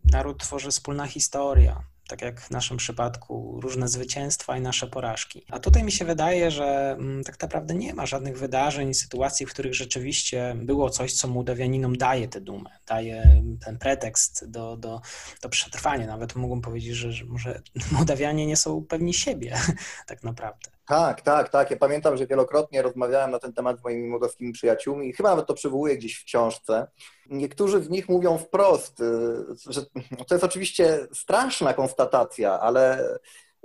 naród 0.05 0.38
tworzy 0.38 0.70
wspólna 0.70 1.07
historia, 1.07 1.83
tak 2.09 2.23
jak 2.23 2.40
w 2.40 2.51
naszym 2.51 2.77
przypadku, 2.77 3.61
różne 3.61 3.88
zwycięstwa 3.88 4.59
i 4.59 4.61
nasze 4.61 4.87
porażki. 4.87 5.44
A 5.51 5.59
tutaj 5.59 5.85
mi 5.85 5.92
się 5.92 6.05
wydaje, 6.05 6.51
że 6.51 6.97
mm, 6.99 7.25
tak 7.25 7.42
naprawdę 7.42 7.75
nie 7.75 7.94
ma 7.94 8.07
żadnych 8.07 8.38
wydarzeń, 8.38 8.94
sytuacji, 8.94 9.47
w 9.47 9.51
których 9.51 9.75
rzeczywiście 9.75 10.55
było 10.57 10.90
coś, 10.90 11.12
co 11.12 11.29
Mołdawianinom 11.29 11.97
daje 11.97 12.29
tę 12.29 12.40
dumę, 12.40 12.71
daje 12.87 13.42
ten 13.64 13.79
pretekst 13.79 14.51
do, 14.51 14.77
do, 14.77 15.01
do 15.42 15.49
przetrwania. 15.49 16.07
Nawet 16.07 16.37
mógłbym 16.37 16.62
powiedzieć, 16.62 16.94
że, 16.94 17.12
że 17.12 17.25
może 17.25 17.62
Mołdawianie 17.92 18.47
nie 18.47 18.57
są 18.57 18.85
pewni 18.85 19.14
siebie 19.14 19.59
tak 20.07 20.23
naprawdę. 20.23 20.78
Tak, 20.88 21.20
tak, 21.20 21.48
tak. 21.48 21.70
Ja 21.70 21.77
pamiętam, 21.77 22.16
że 22.16 22.27
wielokrotnie 22.27 22.83
rozmawiałem 22.83 23.31
na 23.31 23.38
ten 23.38 23.53
temat 23.53 23.81
z 23.81 23.85
moimi 23.85 24.09
mołdawskimi 24.09 24.53
przyjaciółmi 24.53 25.09
i 25.09 25.12
chyba 25.12 25.29
nawet 25.31 25.46
to 25.46 25.55
przywołuję 25.55 25.96
gdzieś 25.96 26.16
w 26.16 26.24
książce. 26.24 26.87
Niektórzy 27.27 27.83
z 27.83 27.88
nich 27.88 28.09
mówią 28.09 28.38
wprost, 28.38 29.01
y, 29.01 29.05
że 29.66 29.83
to 30.29 30.35
jest 30.35 30.44
oczywiście 30.44 31.09
straszna 31.14 31.74
konstatacja, 31.74 32.61
ale 32.61 33.14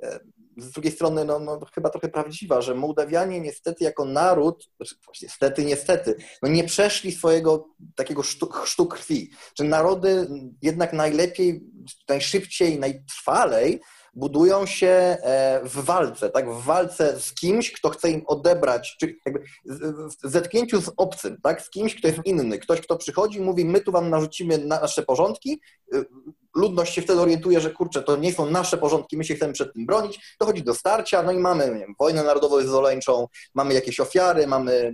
y, 0.03 0.19
z 0.57 0.71
drugiej 0.71 0.91
strony 0.91 1.25
no, 1.25 1.39
no, 1.39 1.59
chyba 1.75 1.89
trochę 1.89 2.09
prawdziwa, 2.09 2.62
że 2.62 2.75
Mołdawianie 2.75 3.39
niestety 3.41 3.83
jako 3.83 4.05
naród, 4.05 4.69
znaczy, 4.77 4.95
niestety, 5.21 5.65
niestety, 5.65 6.15
no 6.41 6.49
nie 6.49 6.63
przeszli 6.63 7.12
swojego 7.12 7.67
takiego 7.95 8.23
sztuk, 8.23 8.89
krwi. 8.89 9.31
Że 9.59 9.63
narody 9.63 10.27
jednak 10.62 10.93
najlepiej, 10.93 11.63
najszybciej, 12.09 12.79
najtrwalej 12.79 13.81
budują 14.13 14.65
się 14.65 14.88
e, 14.88 15.62
w 15.63 15.86
walce, 15.86 16.30
tak? 16.30 16.49
W 16.49 16.63
walce 16.63 17.19
z 17.19 17.34
kimś, 17.34 17.71
kto 17.71 17.89
chce 17.89 18.12
im 18.12 18.23
odebrać, 18.28 18.97
czyli 18.99 19.19
w 20.23 20.30
zetknięciu 20.30 20.82
z 20.82 20.91
obcym, 20.97 21.38
tak? 21.43 21.62
Z 21.62 21.69
kimś, 21.69 21.95
kto 21.95 22.08
jest 22.08 22.19
inny. 22.26 22.60
Ktoś, 22.60 22.82
kto 22.82 22.97
przychodzi 22.97 23.38
i 23.38 23.41
mówi, 23.41 23.65
my 23.65 23.82
tu 23.82 23.91
wam 23.91 24.10
narzucimy 24.10 24.58
nasze 24.58 25.04
porządki, 25.04 25.60
y, 25.93 26.06
ludność 26.56 26.94
się 26.94 27.02
wtedy 27.02 27.22
orientuje, 27.22 27.62
że 27.62 27.72
kurczę, 27.72 28.04
to 28.04 28.16
nie 28.16 28.34
są 28.34 28.50
nasze 28.50 28.78
porządki, 28.78 29.18
my 29.18 29.24
się 29.24 29.36
chcemy 29.36 29.54
przed 29.54 29.74
tym 29.74 29.86
bronić, 29.86 30.36
dochodzi 30.39 30.63
do 30.63 30.76
starcia, 30.76 31.24
no 31.24 31.32
i 31.32 31.38
mamy 31.38 31.80
wiem, 31.80 31.96
wojnę 32.00 32.24
narodowo-wyzwoleńczą, 32.24 33.28
mamy 33.56 33.74
jakieś 33.74 34.00
ofiary, 34.00 34.48
mamy 34.48 34.94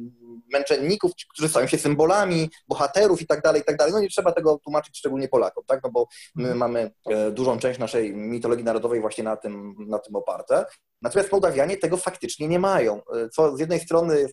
męczenników, 0.54 1.12
którzy 1.34 1.50
stają 1.50 1.68
się 1.68 1.78
symbolami, 1.78 2.50
bohaterów 2.68 3.22
i 3.22 3.28
tak 3.28 3.42
dalej, 3.42 3.62
i 3.62 3.66
tak 3.66 3.78
dalej. 3.78 3.94
No 3.94 4.00
nie 4.00 4.10
trzeba 4.10 4.32
tego 4.32 4.60
tłumaczyć 4.64 4.98
szczególnie 4.98 5.28
Polakom, 5.28 5.64
tak? 5.68 5.84
No 5.84 5.90
bo 5.92 6.08
my 6.36 6.44
mhm. 6.44 6.58
mamy 6.58 6.92
e, 7.06 7.32
dużą 7.32 7.60
część 7.60 7.80
naszej 7.80 8.16
mitologii 8.16 8.66
narodowej 8.66 9.02
właśnie 9.02 9.24
na 9.24 9.38
tym, 9.38 9.76
na 9.88 10.00
tym 10.00 10.16
oparte. 10.16 10.66
Natomiast 11.02 11.32
Mołdawianie 11.32 11.78
tego 11.78 11.98
faktycznie 11.98 12.48
nie 12.48 12.60
mają, 12.60 12.96
e, 12.98 13.30
co 13.30 13.58
z 13.58 13.60
jednej 13.60 13.80
strony 13.80 14.30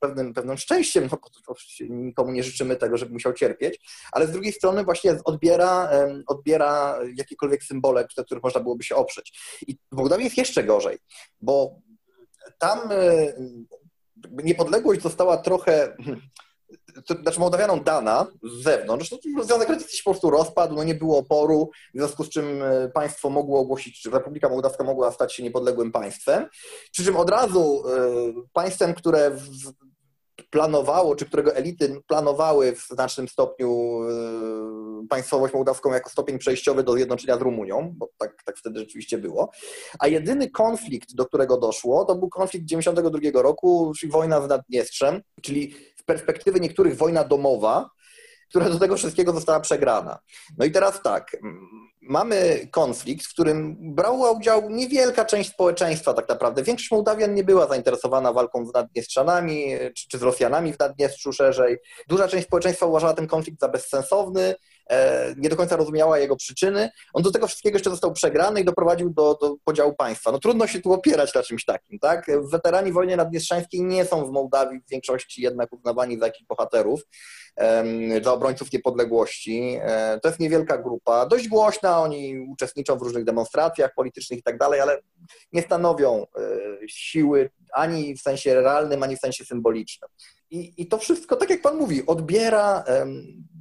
pewnym, 0.00 0.34
pewnym 0.34 0.58
szczęściem, 0.58 1.08
no 1.12 1.18
bo 1.48 1.54
nikomu 1.80 2.32
nie 2.32 2.42
życzymy 2.42 2.76
tego, 2.76 2.96
żeby 2.96 3.12
musiał 3.12 3.32
cierpieć, 3.32 3.80
ale 4.12 4.26
z 4.26 4.30
drugiej 4.30 4.52
strony 4.52 4.84
właśnie 4.84 5.16
odbiera, 5.24 5.90
odbiera 6.26 6.98
jakiekolwiek 7.16 7.64
symbole, 7.64 8.06
na 8.16 8.24
których 8.24 8.44
można 8.44 8.60
byłoby 8.60 8.84
się 8.84 8.96
oprzeć. 8.96 9.40
I 9.66 9.76
w 9.92 9.96
Mołdawii 9.96 10.24
jest 10.24 10.38
jeszcze 10.38 10.64
gorzej, 10.64 10.98
bo 11.40 11.80
tam 12.58 12.78
niepodległość 14.30 15.02
została 15.02 15.36
trochę 15.36 15.96
to, 15.96 16.12
znaczy 17.22 17.40
Mołdawianom 17.40 17.84
dana 17.84 18.26
z 18.42 18.62
zewnątrz, 18.62 19.10
no, 19.10 19.44
Związek 19.44 19.68
Radziecki 19.68 19.96
się 19.96 20.02
po 20.04 20.10
prostu 20.10 20.30
rozpadł, 20.30 20.74
no 20.74 20.84
nie 20.84 20.94
było 20.94 21.18
oporu, 21.18 21.70
w 21.94 21.98
związku 21.98 22.24
z 22.24 22.28
czym 22.28 22.62
e, 22.62 22.88
państwo 22.88 23.30
mogło 23.30 23.60
ogłosić, 23.60 24.02
że 24.02 24.10
Republika 24.10 24.48
Mołdawska 24.48 24.84
mogła 24.84 25.12
stać 25.12 25.34
się 25.34 25.42
niepodległym 25.42 25.92
państwem, 25.92 26.46
przy 26.92 27.04
czym 27.04 27.16
od 27.16 27.30
razu 27.30 27.84
y, 27.88 27.92
państwem, 28.52 28.94
które 28.94 29.36
planowało, 30.50 31.16
czy 31.16 31.26
którego 31.26 31.54
elity 31.54 32.00
planowały 32.06 32.76
w 32.76 32.86
znacznym 32.88 33.28
stopniu 33.28 34.00
y, 35.04 35.08
państwowość 35.08 35.54
mołdawską 35.54 35.92
jako 35.92 36.10
stopień 36.10 36.38
przejściowy 36.38 36.82
do 36.82 36.92
zjednoczenia 36.92 37.36
z 37.36 37.40
Rumunią, 37.40 37.94
bo 37.96 38.08
tak, 38.18 38.42
tak 38.44 38.58
wtedy 38.58 38.78
rzeczywiście 38.78 39.18
było. 39.18 39.50
A 39.98 40.08
jedyny 40.08 40.50
konflikt, 40.50 41.14
do 41.14 41.26
którego 41.26 41.58
doszło, 41.58 42.04
to 42.04 42.14
był 42.14 42.28
konflikt 42.28 42.66
92 42.66 43.42
roku, 43.42 43.92
czyli 43.98 44.12
wojna 44.12 44.42
z 44.42 44.48
Naddniestrzem, 44.48 45.22
czyli 45.42 45.74
perspektywy 46.08 46.60
niektórych 46.60 46.96
wojna 46.96 47.24
domowa, 47.24 47.90
która 48.48 48.68
do 48.68 48.78
tego 48.78 48.96
wszystkiego 48.96 49.32
została 49.32 49.60
przegrana. 49.60 50.18
No 50.58 50.64
i 50.64 50.70
teraz 50.70 51.02
tak, 51.02 51.36
mamy 52.02 52.68
konflikt, 52.70 53.26
w 53.26 53.32
którym 53.32 53.76
brała 53.94 54.30
udział 54.30 54.70
niewielka 54.70 55.24
część 55.24 55.50
społeczeństwa 55.50 56.14
tak 56.14 56.28
naprawdę. 56.28 56.62
Większość 56.62 56.90
Mołdawian 56.90 57.34
nie 57.34 57.44
była 57.44 57.66
zainteresowana 57.66 58.32
walką 58.32 58.66
z 58.66 58.74
Naddniestrzanami 58.74 59.64
czy, 59.96 60.08
czy 60.08 60.18
z 60.18 60.22
Rosjanami 60.22 60.72
w 60.72 60.78
Naddniestrzu 60.78 61.32
szerzej. 61.32 61.76
Duża 62.08 62.28
część 62.28 62.46
społeczeństwa 62.46 62.86
uważała 62.86 63.14
ten 63.14 63.26
konflikt 63.26 63.60
za 63.60 63.68
bezsensowny, 63.68 64.54
e, 64.90 65.34
nie 65.36 65.48
do 65.48 65.56
końca 65.56 65.76
rozumiała 65.76 66.18
jego 66.18 66.36
przyczyny. 66.36 66.90
On 67.14 67.22
do 67.22 67.30
tego 67.30 67.46
wszystkiego 67.46 67.76
jeszcze 67.76 67.90
został 67.90 68.12
przegrany 68.12 68.60
i 68.60 68.64
doprowadził 68.64 69.10
do, 69.10 69.38
do 69.40 69.56
podziału 69.64 69.94
państwa. 69.94 70.32
No 70.32 70.38
trudno 70.38 70.66
się 70.66 70.80
tu 70.80 70.92
opierać 70.92 71.34
na 71.34 71.42
czymś 71.42 71.64
takim, 71.64 71.98
tak? 71.98 72.26
Weterani 72.52 72.92
wojny 72.92 73.16
naddniestrzańskiej 73.16 73.82
nie 73.82 74.04
są 74.04 74.26
w 74.26 74.30
Mołdawii 74.30 74.80
w 74.80 74.90
większości 74.90 75.42
jednak 75.42 75.72
uznawani 75.72 76.18
za 76.18 76.26
jakichś 76.26 76.46
bohaterów 76.46 77.00
dla 78.20 78.32
obrońców 78.32 78.72
niepodległości. 78.72 79.78
E, 79.82 80.20
to 80.22 80.28
jest 80.28 80.40
niewielka 80.40 80.78
grupa, 80.78 81.26
dość 81.26 81.48
głośna, 81.48 81.87
oni 81.96 82.38
uczestniczą 82.38 82.98
w 82.98 83.02
różnych 83.02 83.24
demonstracjach 83.24 83.94
politycznych 83.94 84.38
i 84.38 84.42
tak 84.42 84.58
dalej, 84.58 84.80
ale 84.80 84.98
nie 85.52 85.62
stanowią 85.62 86.22
e, 86.22 86.88
siły 86.88 87.50
ani 87.72 88.16
w 88.16 88.20
sensie 88.20 88.54
realnym, 88.54 89.02
ani 89.02 89.16
w 89.16 89.20
sensie 89.20 89.44
symbolicznym. 89.44 90.10
I, 90.50 90.82
i 90.82 90.86
to 90.86 90.98
wszystko, 90.98 91.36
tak 91.36 91.50
jak 91.50 91.62
Pan 91.62 91.76
mówi, 91.76 92.06
odbiera, 92.06 92.84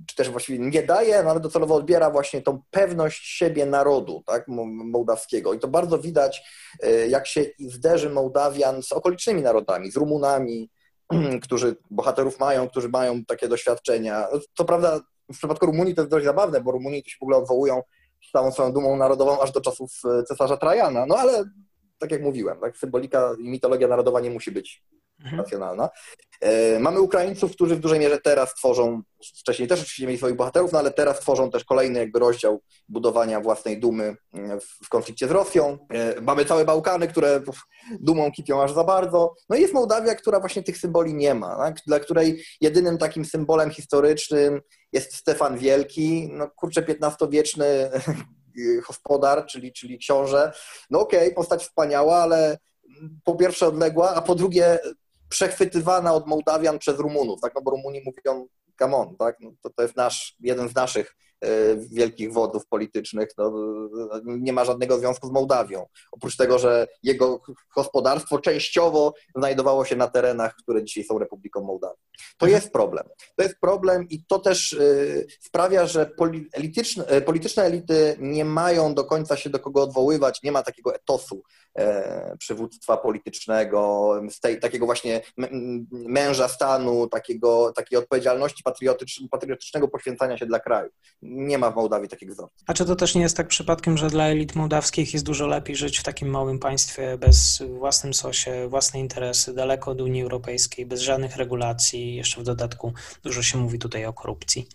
czy 0.08 0.16
też 0.16 0.30
właściwie 0.30 0.60
nie 0.60 0.84
daje, 0.84 1.24
no 1.24 1.30
ale 1.30 1.40
docelowo 1.40 1.76
odbiera 1.76 2.10
właśnie 2.10 2.42
tą 2.42 2.62
pewność 2.72 3.38
siebie 3.38 3.66
narodu 3.66 4.24
tak, 4.26 4.48
mołdawskiego. 4.48 5.54
I 5.54 5.60
to 5.60 5.68
bardzo 5.68 6.00
widać, 6.00 6.44
e, 6.84 7.08
jak 7.08 7.28
się 7.28 7.46
zderzy 7.60 8.10
Mołdawian 8.10 8.84
z 8.84 8.92
okolicznymi 8.92 9.42
narodami, 9.42 9.92
z 9.92 9.98
Rumunami, 9.98 10.70
którzy 11.44 11.76
bohaterów 11.92 12.40
mają, 12.40 12.70
którzy 12.70 12.90
mają 12.90 13.26
takie 13.26 13.48
doświadczenia. 13.48 14.28
Co 14.58 14.66
prawda 14.66 15.00
w 15.34 15.38
przypadku 15.38 15.66
Rumunii 15.66 15.96
to 15.96 16.02
jest 16.02 16.12
dość 16.12 16.26
zabawne, 16.26 16.62
bo 16.62 16.72
Rumunii 16.72 17.04
to 17.04 17.10
się 17.10 17.18
w 17.20 17.24
ogóle 17.24 17.38
odwołują 17.38 17.82
z 18.24 18.32
całą 18.32 18.52
swoją 18.52 18.74
dumą 18.74 18.98
narodową 18.98 19.42
aż 19.42 19.52
do 19.52 19.62
czasów 19.62 19.92
e, 20.06 20.24
cesarza 20.24 20.58
Trajana. 20.58 21.06
No 21.06 21.16
ale 21.16 21.44
tak 21.98 22.12
jak 22.12 22.22
mówiłem, 22.22 22.60
tak, 22.60 22.78
symbolika 22.78 23.36
i 23.40 23.50
mitologia 23.50 23.88
narodowa 23.88 24.20
nie 24.20 24.30
musi 24.30 24.52
być 24.52 24.84
mhm. 25.24 25.42
racjonalna. 25.42 25.90
E, 26.42 26.80
mamy 26.80 27.02
Ukraińców, 27.02 27.52
którzy 27.52 27.76
w 27.76 27.80
dużej 27.80 28.00
mierze 28.00 28.18
teraz 28.18 28.54
tworzą, 28.54 29.02
wcześniej 29.40 29.68
też 29.68 29.80
oczywiście 29.80 30.06
mieli 30.06 30.18
swoich 30.18 30.36
bohaterów, 30.36 30.72
no 30.72 30.80
ale 30.80 30.92
teraz 30.92 31.20
tworzą 31.20 31.52
też 31.52 31.64
kolejny 31.64 32.00
jakby 32.00 32.20
rozdział 32.20 32.62
budowania 32.90 33.42
własnej 33.42 33.80
dumy 33.80 34.16
e, 34.34 34.60
w 34.84 34.90
konflikcie 34.90 35.28
z 35.28 35.32
Rosją. 35.32 35.78
E, 35.94 36.22
mamy 36.22 36.46
całe 36.46 36.66
Bałkany, 36.66 37.08
które 37.08 37.42
dumą 38.00 38.32
kipią 38.32 38.64
aż 38.64 38.74
za 38.74 38.84
bardzo. 38.84 39.34
No 39.50 39.56
i 39.56 39.62
jest 39.62 39.74
Mołdawia, 39.74 40.16
która 40.16 40.40
właśnie 40.40 40.64
tych 40.64 40.78
symboli 40.78 41.14
nie 41.14 41.34
ma, 41.34 41.58
tak? 41.58 41.78
dla 41.88 42.00
której 42.00 42.44
jedynym 42.62 42.98
takim 42.98 43.26
symbolem 43.26 43.70
historycznym 43.70 44.62
jest 44.94 45.16
Stefan 45.16 45.58
Wielki, 45.58 46.30
no 46.32 46.50
kurczę, 46.56 46.86
XV-wieczny 47.02 47.90
gospodar, 48.88 49.46
czyli, 49.46 49.74
czyli 49.74 49.98
książę. 49.98 50.52
No 50.90 51.00
okej, 51.00 51.20
okay, 51.20 51.36
postać 51.36 51.64
wspaniała, 51.64 52.18
ale 52.18 52.58
po 53.24 53.36
pierwsze 53.36 53.68
odległa, 53.68 54.16
a 54.16 54.22
po 54.22 54.36
drugie 54.36 54.80
przechwytywana 55.30 56.14
od 56.14 56.28
Mołdawian 56.28 56.80
przez 56.80 57.00
Rumunów, 57.00 57.42
tak, 57.42 57.56
no 57.56 57.62
bo 57.62 57.72
Rumuni 57.72 58.02
mówią 58.06 58.48
come 58.80 58.96
on, 58.98 59.16
tak, 59.18 59.36
no 59.40 59.52
to, 59.62 59.70
to 59.70 59.82
jest 59.82 59.96
nasz, 59.96 60.36
jeden 60.40 60.70
z 60.70 60.76
naszych 60.76 61.16
wielkich 61.78 62.34
wodów 62.34 62.68
politycznych, 62.68 63.30
no, 63.38 63.54
nie 64.26 64.54
ma 64.54 64.66
żadnego 64.66 64.98
związku 64.98 65.28
z 65.28 65.32
Mołdawią. 65.32 65.86
Oprócz 66.12 66.38
tego, 66.38 66.60
że 66.60 66.88
jego 67.04 67.42
gospodarstwo 67.76 68.40
częściowo 68.40 69.14
znajdowało 69.36 69.86
się 69.86 69.96
na 69.96 70.08
terenach, 70.08 70.56
które 70.56 70.84
dzisiaj 70.84 71.04
są 71.04 71.20
Republiką 71.20 71.62
Mołdawii. 71.62 72.04
To 72.38 72.46
mhm. 72.46 72.52
jest 72.52 72.74
problem. 72.74 73.06
To 73.36 73.44
jest 73.44 73.60
problem 73.60 74.08
i 74.10 74.26
to 74.26 74.40
też 74.40 74.74
e, 74.74 74.78
sprawia, 75.40 75.86
że 75.86 76.06
polityczne, 76.06 77.06
e, 77.06 77.22
polityczne 77.22 77.64
elity 77.64 78.18
nie 78.20 78.46
mają 78.46 78.94
do 78.94 79.06
końca 79.06 79.38
się 79.38 79.50
do 79.50 79.60
kogo 79.60 79.82
odwoływać, 79.82 80.44
nie 80.44 80.52
ma 80.52 80.64
takiego 80.64 80.96
etosu 80.96 81.44
E, 81.78 82.36
przywództwa 82.40 82.98
politycznego, 82.98 84.14
tej, 84.42 84.60
takiego 84.60 84.86
właśnie 84.86 85.22
męża 85.92 86.48
stanu, 86.48 87.08
takiego, 87.08 87.74
takiej 87.76 88.00
odpowiedzialności 88.00 88.64
patriotycz, 88.64 89.22
patriotycznego 89.32 89.88
poświęcania 89.88 90.38
się 90.38 90.46
dla 90.46 90.60
kraju. 90.60 90.90
Nie 91.28 91.58
ma 91.58 91.72
w 91.72 91.76
Mołdawii 91.76 92.10
takiego 92.10 92.34
wzorca. 92.34 92.64
A 92.68 92.74
czy 92.74 92.86
to 92.86 92.96
też 92.96 93.16
nie 93.16 93.22
jest 93.22 93.38
tak 93.38 93.48
przypadkiem, 93.48 93.98
że 93.98 94.10
dla 94.10 94.28
elit 94.28 94.56
mołdawskich 94.56 95.14
jest 95.14 95.26
dużo 95.26 95.48
lepiej 95.48 95.76
żyć 95.76 96.00
w 96.00 96.04
takim 96.04 96.30
małym 96.30 96.60
państwie 96.60 97.18
bez 97.18 97.64
własnym 97.78 98.14
sosie, 98.14 98.68
własne 98.68 99.00
interesy, 99.00 99.54
daleko 99.54 99.92
od 99.92 100.02
Unii 100.02 100.24
Europejskiej, 100.24 100.86
bez 100.86 101.02
żadnych 101.02 101.36
regulacji, 101.36 102.16
jeszcze 102.16 102.42
w 102.42 102.44
dodatku 102.44 102.94
dużo 103.24 103.44
się 103.44 103.58
mówi 103.58 103.80
tutaj 103.80 104.06
o 104.06 104.14
korupcji? 104.14 104.68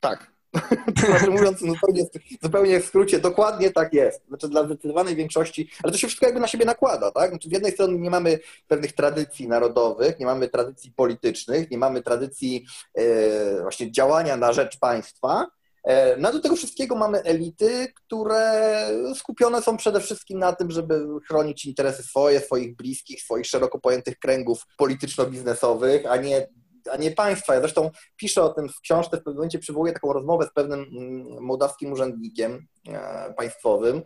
Tak, 0.00 0.34
znaczy 1.06 1.30
mówiąc 1.30 1.58
zupełnie, 1.58 2.04
zupełnie 2.42 2.80
w 2.80 2.86
skrócie, 2.86 3.18
dokładnie 3.18 3.70
tak 3.70 3.92
jest. 3.92 4.26
Znaczy 4.28 4.48
dla 4.48 4.64
zdecydowanej 4.64 5.16
większości, 5.16 5.70
ale 5.82 5.92
to 5.92 5.98
się 5.98 6.06
wszystko 6.06 6.26
jakby 6.26 6.40
na 6.40 6.48
siebie 6.48 6.64
nakłada, 6.64 7.10
tak? 7.10 7.30
Znaczy 7.30 7.48
z 7.48 7.52
jednej 7.52 7.72
strony 7.72 7.98
nie 7.98 8.10
mamy 8.10 8.38
pewnych 8.68 8.92
tradycji 8.92 9.48
narodowych, 9.48 10.18
nie 10.18 10.26
mamy 10.26 10.48
tradycji 10.48 10.92
politycznych, 10.92 11.70
nie 11.70 11.78
mamy 11.78 12.02
tradycji 12.02 12.64
e, 12.94 13.62
właśnie 13.62 13.92
działania 13.92 14.36
na 14.36 14.52
rzecz 14.52 14.78
państwa, 14.78 15.46
no 16.18 16.32
do 16.32 16.40
tego 16.40 16.56
wszystkiego 16.56 16.96
mamy 16.96 17.22
elity, 17.22 17.92
które 17.94 18.72
skupione 19.14 19.62
są 19.62 19.76
przede 19.76 20.00
wszystkim 20.00 20.38
na 20.38 20.52
tym, 20.52 20.70
żeby 20.70 21.06
chronić 21.28 21.64
interesy 21.64 22.02
swoje, 22.02 22.40
swoich 22.40 22.76
bliskich, 22.76 23.22
swoich 23.22 23.46
szeroko 23.46 23.80
pojętych 23.80 24.18
kręgów 24.18 24.62
polityczno-biznesowych, 24.78 26.06
a 26.06 26.16
nie 26.16 26.48
a 26.92 26.96
nie 26.96 27.10
państwa. 27.10 27.54
Ja 27.54 27.60
zresztą 27.60 27.90
piszę 28.16 28.42
o 28.42 28.48
tym 28.48 28.68
w 28.68 28.80
książce, 28.80 29.16
w 29.16 29.20
pewnym 29.20 29.34
momencie 29.34 29.58
przywołuję 29.58 29.92
taką 29.92 30.12
rozmowę 30.12 30.46
z 30.46 30.52
pewnym 30.52 30.80
mm, 30.80 31.42
mołdawskim 31.42 31.92
urzędnikiem 31.92 32.66
e, 32.88 33.34
państwowym, 33.36 34.02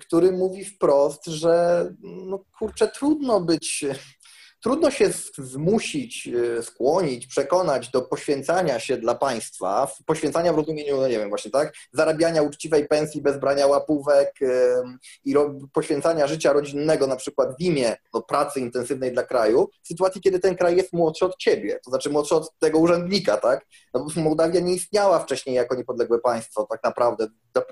który 0.00 0.32
mówi 0.32 0.64
wprost, 0.64 1.26
że 1.26 1.84
no 2.02 2.44
kurczę, 2.58 2.88
trudno 2.88 3.40
być 3.40 3.84
Trudno 4.62 4.90
się 4.90 5.10
zmusić, 5.38 6.28
e, 6.58 6.62
skłonić, 6.62 7.26
przekonać 7.26 7.90
do 7.90 8.02
poświęcania 8.02 8.80
się 8.80 8.96
dla 8.96 9.14
państwa, 9.14 9.92
poświęcania 10.06 10.52
w 10.52 10.56
rozumieniu, 10.56 10.96
no 10.96 11.08
nie 11.08 11.18
wiem, 11.18 11.28
właśnie 11.28 11.50
tak, 11.50 11.74
zarabiania 11.92 12.42
uczciwej 12.42 12.88
pensji 12.88 13.22
bez 13.22 13.38
brania 13.38 13.66
łapówek 13.66 14.38
i 15.24 15.34
poświęcania 15.72 16.26
życia 16.26 16.52
rodzinnego 16.52 17.06
na 17.06 17.16
przykład 17.16 17.56
w 17.58 17.60
imię 17.60 17.96
no, 18.14 18.22
pracy 18.22 18.60
intensywnej 18.60 19.12
dla 19.12 19.22
kraju, 19.22 19.70
w 19.82 19.88
sytuacji, 19.88 20.20
kiedy 20.20 20.38
ten 20.38 20.56
kraj 20.56 20.76
jest 20.76 20.92
młodszy 20.92 21.24
od 21.24 21.36
ciebie, 21.36 21.80
to 21.84 21.90
znaczy 21.90 22.10
młodszy 22.10 22.34
od 22.34 22.58
tego 22.58 22.78
urzędnika, 22.78 23.36
tak? 23.36 23.66
No, 23.94 24.06
Mołdawia 24.16 24.60
nie 24.60 24.74
istniała 24.74 25.18
wcześniej 25.18 25.56
jako 25.56 25.74
niepodległe 25.74 26.18
państwo, 26.20 26.66
tak 26.70 26.84
naprawdę. 26.84 27.26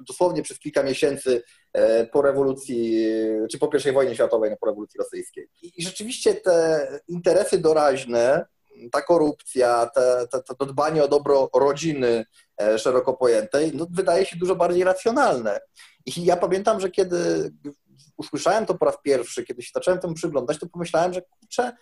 Dosłownie 0.09 0.43
przez 0.43 0.59
kilka 0.59 0.83
miesięcy 0.83 1.43
e, 1.73 2.07
po 2.07 2.23
rewolucji, 2.23 3.07
czy 3.51 3.59
po 3.59 3.71
I 3.89 3.93
wojnie 3.93 4.15
światowej, 4.15 4.51
no, 4.51 4.57
po 4.61 4.67
rewolucji 4.67 4.99
rosyjskiej. 4.99 5.49
I 5.63 5.83
rzeczywiście 5.83 6.35
te 6.35 6.86
interesy 7.09 7.59
doraźne, 7.59 8.47
ta 8.93 9.03
korupcja, 9.03 9.87
te, 9.95 10.27
te, 10.31 10.55
to 10.59 10.67
dbanie 10.67 11.05
o 11.05 11.09
dobro 11.09 11.51
rodziny 11.55 12.25
e, 12.61 12.79
szeroko 12.79 13.15
pojętej, 13.15 13.73
no, 13.75 13.87
wydaje 13.91 14.27
się 14.27 14.37
dużo 14.37 14.57
bardziej 14.57 14.85
racjonalne. 14.85 15.61
I 16.07 16.25
ja 16.25 16.37
pamiętam, 16.37 16.81
że 16.81 16.91
kiedy 16.91 17.51
usłyszałem 18.17 18.67
to 18.67 18.75
po 18.75 18.85
raz 18.85 18.95
pierwszy, 19.03 19.45
kiedy 19.45 19.63
się 19.63 19.71
zacząłem 19.75 20.01
temu 20.01 20.15
przyglądać, 20.15 20.59
to 20.59 20.67
pomyślałem, 20.67 21.13
że 21.13 21.23
kurczę, 21.23 21.73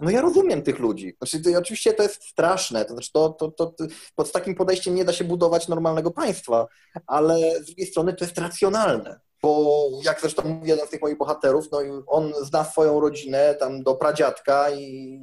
no 0.00 0.10
ja 0.10 0.20
rozumiem 0.20 0.62
tych 0.62 0.78
ludzi. 0.78 1.16
Znaczy, 1.18 1.40
to, 1.40 1.58
oczywiście 1.58 1.92
to 1.92 2.02
jest 2.02 2.24
straszne, 2.24 2.84
to 2.84 2.92
znaczy 2.92 3.12
to, 3.12 3.28
to, 3.28 3.50
to, 3.50 3.74
pod 4.14 4.32
takim 4.32 4.54
podejściem 4.54 4.94
nie 4.94 5.04
da 5.04 5.12
się 5.12 5.24
budować 5.24 5.68
normalnego 5.68 6.10
państwa, 6.10 6.66
ale 7.06 7.62
z 7.62 7.66
drugiej 7.66 7.86
strony 7.86 8.14
to 8.14 8.24
jest 8.24 8.38
racjonalne, 8.38 9.20
bo 9.42 9.88
jak 10.02 10.20
zresztą 10.20 10.60
jeden 10.64 10.86
z 10.86 10.90
tych 10.90 11.02
moich 11.02 11.18
bohaterów, 11.18 11.64
no 11.72 11.78
on 12.06 12.32
zna 12.42 12.64
swoją 12.64 13.00
rodzinę 13.00 13.54
tam 13.54 13.82
do 13.82 13.94
pradziadka 13.94 14.70
i, 14.70 15.20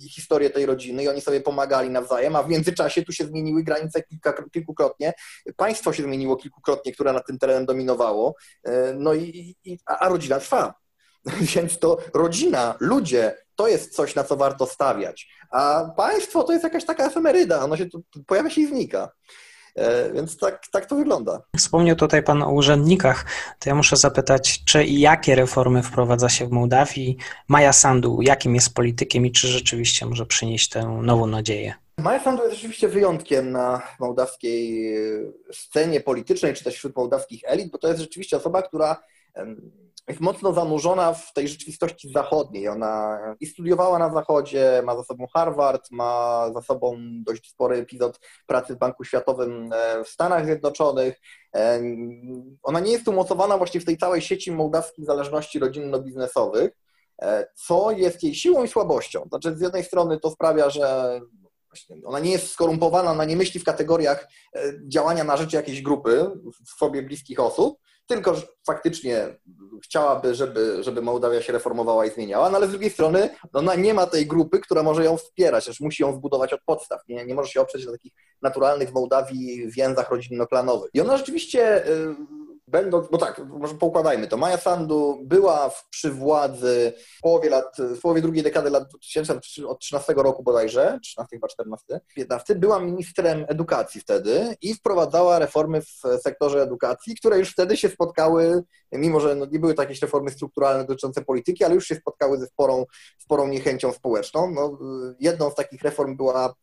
i 0.00 0.08
historię 0.08 0.50
tej 0.50 0.66
rodziny 0.66 1.02
i 1.02 1.08
oni 1.08 1.20
sobie 1.20 1.40
pomagali 1.40 1.90
nawzajem, 1.90 2.36
a 2.36 2.42
w 2.42 2.48
międzyczasie 2.48 3.02
tu 3.02 3.12
się 3.12 3.24
zmieniły 3.24 3.62
granice 3.62 4.02
kilka, 4.02 4.44
kilkukrotnie, 4.52 5.12
państwo 5.56 5.92
się 5.92 6.02
zmieniło 6.02 6.36
kilkukrotnie, 6.36 6.92
które 6.92 7.12
nad 7.12 7.26
tym 7.26 7.38
terenem 7.38 7.66
dominowało, 7.66 8.34
e, 8.64 8.94
no 8.94 9.14
i, 9.14 9.56
i 9.64 9.78
a 9.86 10.08
rodzina 10.08 10.40
trwa. 10.40 10.74
Więc 11.54 11.78
to 11.78 11.98
rodzina, 12.14 12.74
ludzie, 12.80 13.36
to 13.54 13.68
jest 13.68 13.94
coś, 13.94 14.14
na 14.14 14.24
co 14.24 14.36
warto 14.36 14.66
stawiać. 14.66 15.28
A 15.50 15.84
państwo 15.96 16.42
to 16.44 16.52
jest 16.52 16.64
jakaś 16.64 16.84
taka 16.84 17.06
efemeryda, 17.06 17.64
ono 17.64 17.76
się 17.76 17.86
tu 17.86 18.24
pojawia 18.26 18.50
się 18.50 18.60
i 18.60 18.66
znika. 18.66 19.12
E, 19.76 20.12
więc 20.12 20.36
tak, 20.36 20.62
tak 20.72 20.86
to 20.86 20.96
wygląda. 20.96 21.42
Wspomniał 21.56 21.96
tutaj 21.96 22.22
Pan 22.22 22.42
o 22.42 22.52
urzędnikach, 22.52 23.24
to 23.58 23.70
ja 23.70 23.74
muszę 23.74 23.96
zapytać, 23.96 24.64
czy 24.64 24.84
i 24.84 25.00
jakie 25.00 25.34
reformy 25.34 25.82
wprowadza 25.82 26.28
się 26.28 26.46
w 26.46 26.50
Mołdawii? 26.50 27.16
Maja 27.48 27.72
Sandu, 27.72 28.22
jakim 28.22 28.54
jest 28.54 28.74
politykiem 28.74 29.26
i 29.26 29.32
czy 29.32 29.48
rzeczywiście 29.48 30.06
może 30.06 30.26
przynieść 30.26 30.68
tę 30.68 31.00
nową 31.02 31.26
nadzieję? 31.26 31.74
Maja 31.98 32.24
Sandu 32.24 32.42
jest 32.42 32.54
rzeczywiście 32.54 32.88
wyjątkiem 32.88 33.50
na 33.50 33.82
mołdawskiej 34.00 34.94
scenie 35.52 36.00
politycznej, 36.00 36.54
czy 36.54 36.64
też 36.64 36.74
wśród 36.74 36.96
mołdawskich 36.96 37.40
elit, 37.44 37.70
bo 37.72 37.78
to 37.78 37.88
jest 37.88 38.00
rzeczywiście 38.00 38.36
osoba, 38.36 38.62
która 38.62 38.96
jest 40.08 40.20
mocno 40.20 40.52
zanurzona 40.52 41.12
w 41.12 41.32
tej 41.32 41.48
rzeczywistości 41.48 42.12
zachodniej. 42.12 42.68
Ona 42.68 43.18
i 43.40 43.46
studiowała 43.46 43.98
na 43.98 44.12
Zachodzie, 44.12 44.82
ma 44.84 44.96
za 44.96 45.04
sobą 45.04 45.26
Harvard, 45.34 45.90
ma 45.90 46.44
za 46.54 46.62
sobą 46.62 46.96
dość 47.00 47.50
spory 47.50 47.76
epizod 47.76 48.20
pracy 48.46 48.74
w 48.74 48.78
Banku 48.78 49.04
Światowym 49.04 49.70
e, 49.72 50.04
w 50.04 50.08
Stanach 50.08 50.44
Zjednoczonych. 50.44 51.20
E, 51.56 51.80
ona 52.62 52.80
nie 52.80 52.92
jest 52.92 53.08
umocowana 53.08 53.58
właśnie 53.58 53.80
w 53.80 53.84
tej 53.84 53.98
całej 53.98 54.22
sieci 54.22 54.52
mołdawskich 54.52 55.04
zależności 55.04 55.58
rodzinno-biznesowych, 55.58 56.70
e, 57.22 57.46
co 57.54 57.90
jest 57.90 58.22
jej 58.22 58.34
siłą 58.34 58.64
i 58.64 58.68
słabością. 58.68 59.24
Znaczy, 59.28 59.56
z 59.56 59.60
jednej 59.60 59.84
strony 59.84 60.20
to 60.20 60.30
sprawia, 60.30 60.70
że 60.70 61.20
ona 62.04 62.18
nie 62.18 62.30
jest 62.30 62.50
skorumpowana, 62.50 63.10
ona 63.10 63.24
nie 63.24 63.36
myśli 63.36 63.60
w 63.60 63.64
kategoriach 63.64 64.28
działania 64.88 65.24
na 65.24 65.36
rzecz 65.36 65.52
jakiejś 65.52 65.82
grupy, 65.82 66.30
sobie 66.78 67.02
bliskich 67.02 67.40
osób, 67.40 67.78
tylko 68.10 68.36
faktycznie 68.66 69.38
chciałaby, 69.84 70.34
żeby, 70.34 70.82
żeby 70.82 71.02
Mołdawia 71.02 71.42
się 71.42 71.52
reformowała 71.52 72.06
i 72.06 72.10
zmieniała, 72.10 72.50
no 72.50 72.56
ale 72.56 72.66
z 72.66 72.70
drugiej 72.70 72.90
strony 72.90 73.30
no 73.52 73.60
ona 73.60 73.74
nie 73.74 73.94
ma 73.94 74.06
tej 74.06 74.26
grupy, 74.26 74.60
która 74.60 74.82
może 74.82 75.04
ją 75.04 75.16
wspierać, 75.16 75.80
musi 75.80 76.02
ją 76.02 76.16
zbudować 76.16 76.52
od 76.52 76.60
podstaw. 76.66 77.00
Nie, 77.08 77.26
nie 77.26 77.34
może 77.34 77.50
się 77.50 77.60
oprzeć 77.60 77.86
na 77.86 77.92
takich 77.92 78.12
naturalnych 78.42 78.90
w 78.90 78.94
Mołdawii 78.94 79.70
więzach 79.70 80.10
rodzinno-klanowych. 80.10 80.90
I 80.94 81.00
ona 81.00 81.16
rzeczywiście 81.16 81.86
y, 81.86 82.14
będąc, 82.70 83.06
no 83.10 83.18
tak, 83.18 83.42
może 83.48 83.74
poukładajmy 83.74 84.28
to. 84.28 84.36
Maja 84.36 84.56
Sandu 84.56 85.20
była 85.22 85.70
przy 85.90 86.10
władzy 86.10 86.92
w 87.18 87.20
połowie 87.20 87.50
lat, 87.50 87.76
w 87.78 88.00
połowie 88.00 88.22
drugiej 88.22 88.42
dekady 88.42 88.70
lat 88.70 88.88
2000, 88.88 89.40
od 89.66 89.80
13 89.80 90.14
roku 90.16 90.42
bodajże, 90.42 90.98
13 91.02 91.36
chyba 91.36 91.48
14, 91.48 92.00
15, 92.14 92.54
była 92.54 92.80
ministrem 92.80 93.44
edukacji 93.48 94.00
wtedy 94.00 94.56
i 94.62 94.74
wprowadzała 94.74 95.38
reformy 95.38 95.82
w 95.82 96.20
sektorze 96.22 96.62
edukacji, 96.62 97.16
które 97.16 97.38
już 97.38 97.52
wtedy 97.52 97.76
się 97.76 97.88
spotkały, 97.88 98.62
mimo 98.92 99.20
że 99.20 99.34
no 99.34 99.46
nie 99.46 99.58
były 99.58 99.74
to 99.74 99.82
jakieś 99.82 100.02
reformy 100.02 100.30
strukturalne 100.30 100.84
dotyczące 100.84 101.22
polityki, 101.22 101.64
ale 101.64 101.74
już 101.74 101.86
się 101.86 101.94
spotkały 101.94 102.38
ze 102.38 102.46
sporą, 102.46 102.86
sporą 103.18 103.48
niechęcią 103.48 103.92
społeczną. 103.92 104.50
No, 104.50 104.78
jedną 105.20 105.50
z 105.50 105.54
takich 105.54 105.82
reform 105.82 106.16
była 106.16 106.54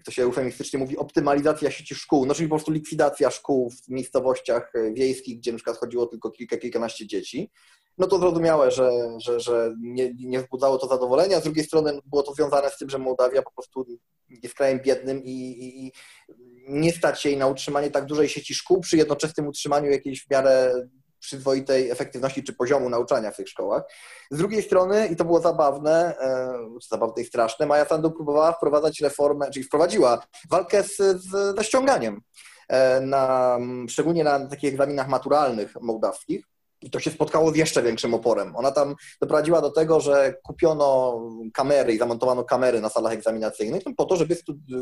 jak 0.00 0.04
to 0.04 0.10
się 0.10 0.22
eufemistycznie 0.22 0.78
mówi, 0.78 0.96
optymalizacja 0.96 1.70
sieci 1.70 1.94
szkół, 1.94 2.26
no 2.26 2.34
czyli 2.34 2.48
po 2.48 2.54
prostu 2.54 2.72
likwidacja 2.72 3.30
szkół 3.30 3.70
w 3.70 3.88
miejscowościach 3.88 4.72
e, 4.74 4.92
wiejskich, 4.92 5.38
gdzie 5.38 5.52
na 5.52 5.58
przykład 5.58 5.78
chodziło 5.78 6.06
tylko 6.06 6.30
kilka, 6.30 6.56
kilkanaście 6.56 7.06
dzieci, 7.06 7.50
no 7.98 8.06
to 8.06 8.18
zrozumiałe, 8.18 8.70
że, 8.70 8.90
że, 9.18 9.40
że 9.40 9.74
nie, 9.80 10.14
nie 10.14 10.40
wzbudzało 10.40 10.78
to 10.78 10.86
zadowolenia. 10.86 11.40
Z 11.40 11.44
drugiej 11.44 11.64
strony 11.64 11.98
było 12.06 12.22
to 12.22 12.34
związane 12.34 12.70
z 12.70 12.78
tym, 12.78 12.90
że 12.90 12.98
Mołdawia 12.98 13.42
po 13.42 13.50
prostu 13.52 13.86
jest 14.28 14.54
krajem 14.54 14.80
biednym 14.80 15.22
i, 15.24 15.56
i 15.86 15.92
nie 16.68 16.92
stać 16.92 17.24
jej 17.24 17.36
na 17.36 17.46
utrzymanie 17.46 17.90
tak 17.90 18.06
dużej 18.06 18.28
sieci 18.28 18.54
szkół 18.54 18.80
przy 18.80 18.96
jednoczesnym 18.96 19.46
utrzymaniu 19.46 19.90
jakiejś 19.90 20.24
w 20.24 20.30
miarę 20.30 20.72
przyzwoitej 21.20 21.90
efektywności 21.90 22.42
czy 22.42 22.52
poziomu 22.52 22.88
nauczania 22.88 23.30
w 23.30 23.36
tych 23.36 23.48
szkołach. 23.48 23.82
Z 24.30 24.38
drugiej 24.38 24.62
strony, 24.62 25.06
i 25.06 25.16
to 25.16 25.24
było 25.24 25.40
zabawne, 25.40 26.18
e, 26.20 26.52
zabawne 26.88 27.22
i 27.22 27.24
straszne, 27.24 27.66
Maja 27.66 27.84
Sandu 27.84 28.10
próbowała 28.10 28.52
wprowadzać 28.52 29.00
reformę, 29.00 29.50
czyli 29.50 29.64
wprowadziła 29.64 30.22
walkę 30.50 30.82
z, 30.82 30.96
z, 30.96 31.56
ze 31.56 31.64
ściąganiem, 31.64 32.20
e, 32.68 33.00
na, 33.00 33.58
szczególnie 33.88 34.24
na 34.24 34.46
takich 34.46 34.72
egzaminach 34.72 35.08
maturalnych 35.08 35.74
mołdawskich. 35.80 36.44
I 36.82 36.90
to 36.90 37.00
się 37.00 37.10
spotkało 37.10 37.52
z 37.52 37.56
jeszcze 37.56 37.82
większym 37.82 38.14
oporem. 38.14 38.56
Ona 38.56 38.70
tam 38.70 38.94
doprowadziła 39.20 39.60
do 39.60 39.70
tego, 39.70 40.00
że 40.00 40.34
kupiono 40.42 41.20
kamery 41.54 41.92
i 41.92 41.98
zamontowano 41.98 42.44
kamery 42.44 42.80
na 42.80 42.88
salach 42.88 43.12
egzaminacyjnych 43.12 43.82
po 43.96 44.04
to, 44.04 44.16
żeby 44.16 44.36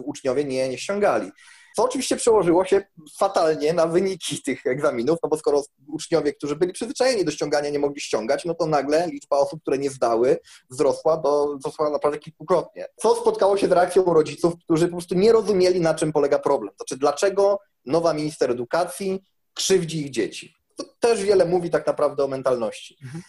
uczniowie 0.04 0.44
nie, 0.44 0.68
nie 0.68 0.78
ściągali. 0.78 1.30
Co 1.76 1.84
oczywiście 1.84 2.16
przełożyło 2.16 2.64
się 2.64 2.82
fatalnie 3.18 3.72
na 3.72 3.86
wyniki 3.86 4.42
tych 4.42 4.66
egzaminów, 4.66 5.18
no 5.22 5.28
bo 5.28 5.38
skoro 5.38 5.62
uczniowie, 5.88 6.32
którzy 6.32 6.56
byli 6.56 6.72
przyzwyczajeni 6.72 7.24
do 7.24 7.30
ściągania, 7.30 7.70
nie 7.70 7.78
mogli 7.78 8.00
ściągać, 8.00 8.44
no 8.44 8.54
to 8.54 8.66
nagle 8.66 9.06
liczba 9.06 9.36
osób, 9.36 9.60
które 9.62 9.78
nie 9.78 9.90
zdały, 9.90 10.38
wzrosła 10.70 11.16
do 11.16 11.56
wzrosła 11.56 11.90
naprawdę 11.90 12.18
kilkukrotnie. 12.18 12.86
Co 12.96 13.16
spotkało 13.16 13.56
się 13.56 13.68
z 13.68 13.72
reakcją 13.72 14.04
rodziców, 14.04 14.54
którzy 14.64 14.86
po 14.86 14.92
prostu 14.92 15.14
nie 15.14 15.32
rozumieli, 15.32 15.80
na 15.80 15.94
czym 15.94 16.12
polega 16.12 16.38
problem. 16.38 16.74
Znaczy, 16.76 16.96
dlaczego 16.96 17.58
nowa 17.86 18.14
minister 18.14 18.50
edukacji 18.50 19.24
krzywdzi 19.54 20.00
ich 20.00 20.10
dzieci 20.10 20.57
to 20.78 20.84
też 21.00 21.24
wiele 21.24 21.44
mówi 21.44 21.70
tak 21.70 21.86
naprawdę 21.86 22.24
o 22.24 22.28
mentalności. 22.28 22.96
Mhm. 23.04 23.22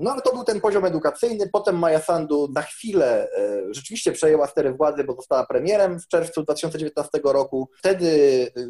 No 0.00 0.12
ale 0.12 0.22
to 0.22 0.34
był 0.34 0.44
ten 0.44 0.60
poziom 0.60 0.84
edukacyjny. 0.84 1.48
Potem 1.52 1.78
Maja 1.78 2.00
Sandu 2.00 2.48
na 2.54 2.62
chwilę 2.62 3.28
e, 3.38 3.74
rzeczywiście 3.74 4.12
przejęła 4.12 4.46
stery 4.46 4.72
władzy, 4.72 5.04
bo 5.04 5.14
została 5.14 5.46
premierem 5.46 6.00
w 6.00 6.08
czerwcu 6.08 6.42
2019 6.42 7.20
roku. 7.24 7.68
Wtedy 7.78 8.08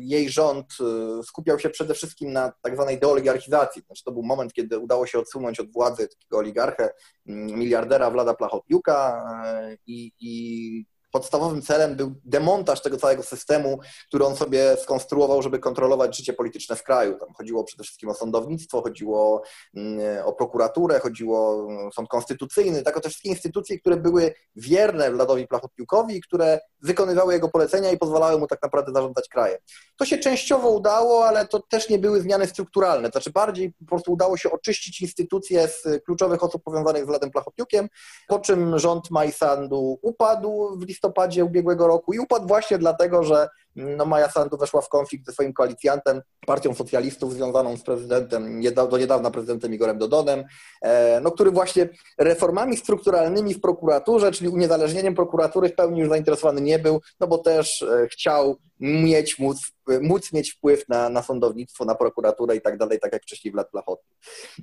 jej 0.00 0.28
rząd 0.30 0.66
e, 0.80 1.22
skupiał 1.22 1.58
się 1.58 1.70
przede 1.70 1.94
wszystkim 1.94 2.32
na 2.32 2.52
tak 2.62 2.74
zwanej 2.74 2.98
deoligarchizacji. 2.98 3.82
Znaczy, 3.86 4.04
to 4.04 4.12
był 4.12 4.22
moment, 4.22 4.52
kiedy 4.52 4.78
udało 4.78 5.06
się 5.06 5.18
odsunąć 5.18 5.60
od 5.60 5.72
władzy 5.72 6.08
takiego 6.08 6.38
oligarchę, 6.38 6.90
miliardera 7.26 8.10
Vlada 8.10 8.34
Plachotiuka 8.34 9.24
e, 9.46 9.76
i, 9.86 10.12
i 10.20 10.91
podstawowym 11.12 11.62
celem 11.62 11.96
był 11.96 12.14
demontaż 12.24 12.82
tego 12.82 12.96
całego 12.96 13.22
systemu, 13.22 13.78
który 14.08 14.24
on 14.24 14.36
sobie 14.36 14.76
skonstruował, 14.76 15.42
żeby 15.42 15.58
kontrolować 15.58 16.16
życie 16.16 16.32
polityczne 16.32 16.76
w 16.76 16.82
kraju. 16.82 17.18
Tam 17.18 17.28
chodziło 17.34 17.64
przede 17.64 17.84
wszystkim 17.84 18.08
o 18.08 18.14
sądownictwo, 18.14 18.82
chodziło 18.82 19.42
mm, 19.76 20.26
o 20.26 20.32
prokuraturę, 20.32 21.00
chodziło 21.00 21.48
o 21.48 21.70
mm, 21.70 21.92
sąd 21.92 22.08
konstytucyjny, 22.08 22.82
tak 22.82 22.96
o 22.96 23.00
te 23.00 23.08
wszystkie 23.08 23.28
instytucje, 23.28 23.78
które 23.78 23.96
były 23.96 24.34
wierne 24.56 25.10
Vladowi 25.10 25.46
Plachotniukowi, 25.46 26.20
które 26.20 26.60
wykonywały 26.80 27.32
jego 27.32 27.48
polecenia 27.48 27.90
i 27.90 27.98
pozwalały 27.98 28.38
mu 28.38 28.46
tak 28.46 28.62
naprawdę 28.62 28.92
zarządzać 28.92 29.28
krajem. 29.28 29.58
To 29.96 30.04
się 30.04 30.18
częściowo 30.18 30.68
udało, 30.68 31.26
ale 31.26 31.46
to 31.46 31.60
też 31.60 31.88
nie 31.88 31.98
były 31.98 32.20
zmiany 32.20 32.46
strukturalne, 32.46 33.08
znaczy 33.08 33.30
bardziej 33.30 33.72
po 33.72 33.86
prostu 33.86 34.12
udało 34.12 34.36
się 34.36 34.50
oczyścić 34.50 35.02
instytucje 35.02 35.68
z 35.68 36.04
kluczowych 36.04 36.42
osób 36.42 36.62
powiązanych 36.62 37.04
z 37.04 37.06
Wladem 37.06 37.30
Plachotniukiem, 37.30 37.88
po 38.28 38.38
czym 38.38 38.78
rząd 38.78 39.10
Majsandu 39.10 39.98
upadł 40.02 40.78
w 40.78 40.86
listopadzie 40.86 41.01
listopadzie 41.02 41.44
ubiegłego 41.44 41.86
roku 41.86 42.12
i 42.12 42.18
upadł 42.18 42.46
właśnie 42.46 42.78
dlatego, 42.78 43.24
że 43.24 43.48
no 43.76 44.04
Maja 44.04 44.30
Sandu 44.30 44.56
weszła 44.56 44.80
w 44.80 44.88
konflikt 44.88 45.26
ze 45.26 45.32
swoim 45.32 45.52
koalicjantem, 45.52 46.22
partią 46.46 46.74
socjalistów 46.74 47.32
związaną 47.32 47.76
z 47.76 47.82
prezydentem, 47.82 48.62
do 48.90 48.98
niedawna 48.98 49.30
prezydentem 49.30 49.74
Igorem 49.74 49.98
Dodonem, 49.98 50.44
e, 50.82 51.20
no, 51.20 51.30
który 51.30 51.50
właśnie 51.50 51.88
reformami 52.18 52.76
strukturalnymi 52.76 53.54
w 53.54 53.60
prokuraturze, 53.60 54.32
czyli 54.32 54.50
uniezależnieniem 54.50 55.14
prokuratury 55.14 55.68
w 55.68 55.74
pełni 55.74 56.00
już 56.00 56.08
zainteresowany 56.08 56.60
nie 56.60 56.78
był, 56.78 57.00
no 57.20 57.26
bo 57.26 57.38
też 57.38 57.82
e, 57.82 58.08
chciał 58.10 58.56
mieć, 58.82 59.38
móc, 59.38 59.72
móc 60.00 60.32
mieć 60.32 60.52
wpływ 60.52 60.88
na, 60.88 61.08
na 61.08 61.22
sądownictwo, 61.22 61.84
na 61.84 61.94
prokuraturę 61.94 62.56
i 62.56 62.60
tak 62.60 62.78
dalej, 62.78 62.98
tak 63.00 63.12
jak 63.12 63.22
wcześniej 63.22 63.52
Wlad 63.52 63.70
Plachotny. 63.70 64.14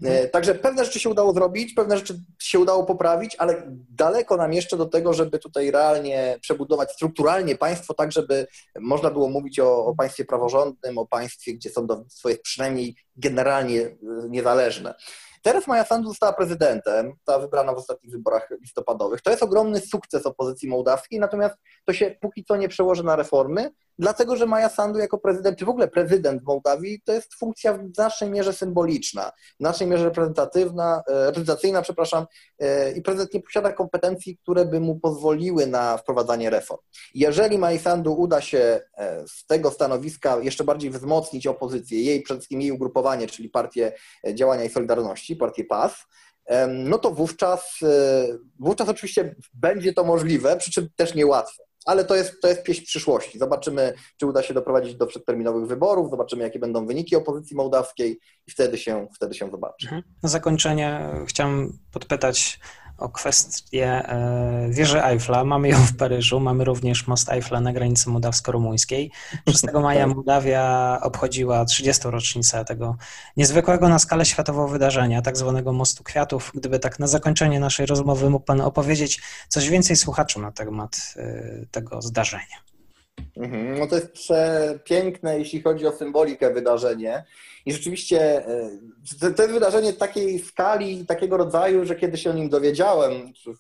E, 0.03 0.27
także 0.27 0.55
pewne 0.55 0.85
rzeczy 0.85 0.99
się 0.99 1.09
udało 1.09 1.33
zrobić, 1.33 1.73
pewne 1.73 1.97
rzeczy 1.97 2.19
się 2.39 2.59
udało 2.59 2.83
poprawić, 2.83 3.35
ale 3.35 3.63
daleko 3.89 4.37
nam 4.37 4.53
jeszcze 4.53 4.77
do 4.77 4.85
tego, 4.85 5.13
żeby 5.13 5.39
tutaj 5.39 5.71
realnie 5.71 6.37
przebudować 6.41 6.91
strukturalnie 6.91 7.55
państwo 7.55 7.93
tak, 7.93 8.11
żeby 8.11 8.47
można 8.79 8.98
było 9.11 9.29
mówić 9.29 9.59
o, 9.59 9.85
o 9.85 9.95
państwie 9.95 10.25
praworządnym, 10.25 10.97
o 10.97 11.05
państwie, 11.05 11.53
gdzie 11.53 11.69
sądownictwo 11.69 12.29
jest 12.29 12.41
przynajmniej 12.41 12.95
generalnie 13.15 13.81
e, 13.81 13.97
niezależne. 14.29 14.93
Teraz 15.41 15.67
Maja 15.67 15.85
Sandu 15.85 16.09
została 16.09 16.33
prezydentem, 16.33 17.13
została 17.13 17.39
wybrana 17.39 17.73
w 17.73 17.77
ostatnich 17.77 18.11
wyborach 18.11 18.49
listopadowych. 18.61 19.21
To 19.21 19.31
jest 19.31 19.43
ogromny 19.43 19.81
sukces 19.81 20.25
opozycji 20.25 20.69
mołdawskiej, 20.69 21.19
natomiast 21.19 21.55
to 21.85 21.93
się 21.93 22.15
póki 22.21 22.43
co 22.43 22.55
nie 22.55 22.69
przełoży 22.69 23.03
na 23.03 23.15
reformy, 23.15 23.71
dlatego 23.99 24.35
że 24.35 24.45
Maja 24.45 24.69
Sandu 24.69 24.99
jako 24.99 25.17
prezydent, 25.17 25.57
czy 25.57 25.65
w 25.65 25.69
ogóle 25.69 25.87
prezydent 25.87 26.43
Mołdawii, 26.43 27.01
to 27.05 27.13
jest 27.13 27.35
funkcja 27.35 27.73
w 27.77 27.93
znacznej 27.95 28.29
mierze 28.29 28.53
symboliczna, 28.53 29.31
w 29.55 29.59
znacznej 29.59 29.89
mierze 29.89 30.03
reprezentatywna, 30.03 31.03
e, 31.07 31.25
reprezentacyjna, 31.25 31.81
przepraszam, 31.81 32.25
e, 32.59 32.91
i 32.91 33.01
prezydent 33.01 33.33
nie 33.33 33.41
posiada 33.41 33.73
kompetencji, 33.73 34.37
które 34.37 34.65
by 34.65 34.79
mu 34.79 34.99
pozwoliły 34.99 35.67
na 35.67 35.97
wprowadzanie 35.97 36.49
reform. 36.49 36.81
Jeżeli 37.13 37.57
Maja 37.57 37.79
Sandu 37.79 38.13
uda 38.13 38.41
się 38.41 38.81
e, 38.97 39.27
z 39.27 39.45
tego 39.45 39.71
stanowiska 39.71 40.37
jeszcze 40.41 40.63
bardziej 40.63 40.89
wzmocnić 40.89 41.47
opozycję, 41.47 42.03
jej 42.03 42.21
przede 42.21 42.39
wszystkim 42.39 42.61
jej 42.61 42.71
ugrupowanie, 42.71 43.27
czyli 43.27 43.49
Partię 43.49 43.91
Działania 44.33 44.63
i 44.63 44.69
Solidarności, 44.69 45.35
partię 45.35 45.63
PAS, 45.63 46.05
no 46.67 46.97
to 46.97 47.11
wówczas, 47.11 47.79
wówczas 48.59 48.89
oczywiście 48.89 49.35
będzie 49.53 49.93
to 49.93 50.03
możliwe, 50.03 50.57
przy 50.57 50.71
czym 50.71 50.89
też 50.95 51.15
niełatwe 51.15 51.63
ale 51.85 52.05
to 52.05 52.15
jest, 52.15 52.41
to 52.41 52.47
jest 52.47 52.63
pieśń 52.63 52.85
przyszłości. 52.85 53.39
Zobaczymy, 53.39 53.93
czy 54.17 54.25
uda 54.25 54.43
się 54.43 54.53
doprowadzić 54.53 54.95
do 54.95 55.07
przedterminowych 55.07 55.67
wyborów, 55.67 56.09
zobaczymy, 56.09 56.43
jakie 56.43 56.59
będą 56.59 56.85
wyniki 56.85 57.15
opozycji 57.15 57.55
mołdawskiej 57.55 58.19
i 58.47 58.51
wtedy 58.51 58.77
się, 58.77 59.07
wtedy 59.15 59.33
się 59.33 59.49
zobaczy. 59.51 59.85
Mhm. 59.87 60.03
Na 60.23 60.29
zakończenie 60.29 61.09
chciałem 61.27 61.79
podpytać 61.91 62.59
o 62.99 63.09
kwestię 63.09 63.85
e, 63.85 64.67
wieży 64.69 65.03
Eiffla. 65.03 65.43
Mamy 65.43 65.69
ją 65.69 65.77
w 65.77 65.95
Paryżu, 65.95 66.39
mamy 66.39 66.63
również 66.63 67.07
most 67.07 67.29
Eiffla 67.29 67.61
na 67.61 67.73
granicy 67.73 68.09
mołdawsko-rumuńskiej. 68.09 69.11
6 69.49 69.63
maja 69.83 70.05
tak. 70.05 70.15
Mołdawia 70.15 70.97
obchodziła 71.01 71.65
30. 71.65 72.03
rocznicę 72.07 72.65
tego 72.65 72.97
niezwykłego 73.37 73.89
na 73.89 73.99
skalę 73.99 74.25
światową 74.25 74.67
wydarzenia, 74.67 75.21
tak 75.21 75.37
zwanego 75.37 75.73
Mostu 75.73 76.03
Kwiatów. 76.03 76.51
Gdyby 76.55 76.79
tak 76.79 76.99
na 76.99 77.07
zakończenie 77.07 77.59
naszej 77.59 77.85
rozmowy 77.85 78.29
mógł 78.29 78.45
Pan 78.45 78.61
opowiedzieć 78.61 79.21
coś 79.47 79.69
więcej 79.69 79.95
słuchaczom 79.95 80.41
na 80.41 80.51
temat 80.51 81.13
e, 81.17 81.65
tego 81.71 82.01
zdarzenia. 82.01 82.68
Mhm. 83.37 83.79
No 83.79 83.87
to 83.87 83.95
jest 83.95 84.11
przepiękne, 84.11 85.39
jeśli 85.39 85.61
chodzi 85.61 85.87
o 85.87 85.91
symbolikę 85.91 86.53
wydarzenie. 86.53 87.23
I 87.65 87.73
rzeczywiście 87.73 88.47
e, 88.47 89.31
to 89.35 89.43
jest 89.43 89.53
wydarzenie 89.53 89.93
takiej 89.93 90.39
skali, 90.39 91.05
takiego 91.05 91.37
rodzaju, 91.37 91.85
że 91.85 91.95
kiedy 91.95 92.17
się 92.17 92.29
o 92.29 92.33
nim 92.33 92.49
dowiedziałem, 92.49 93.11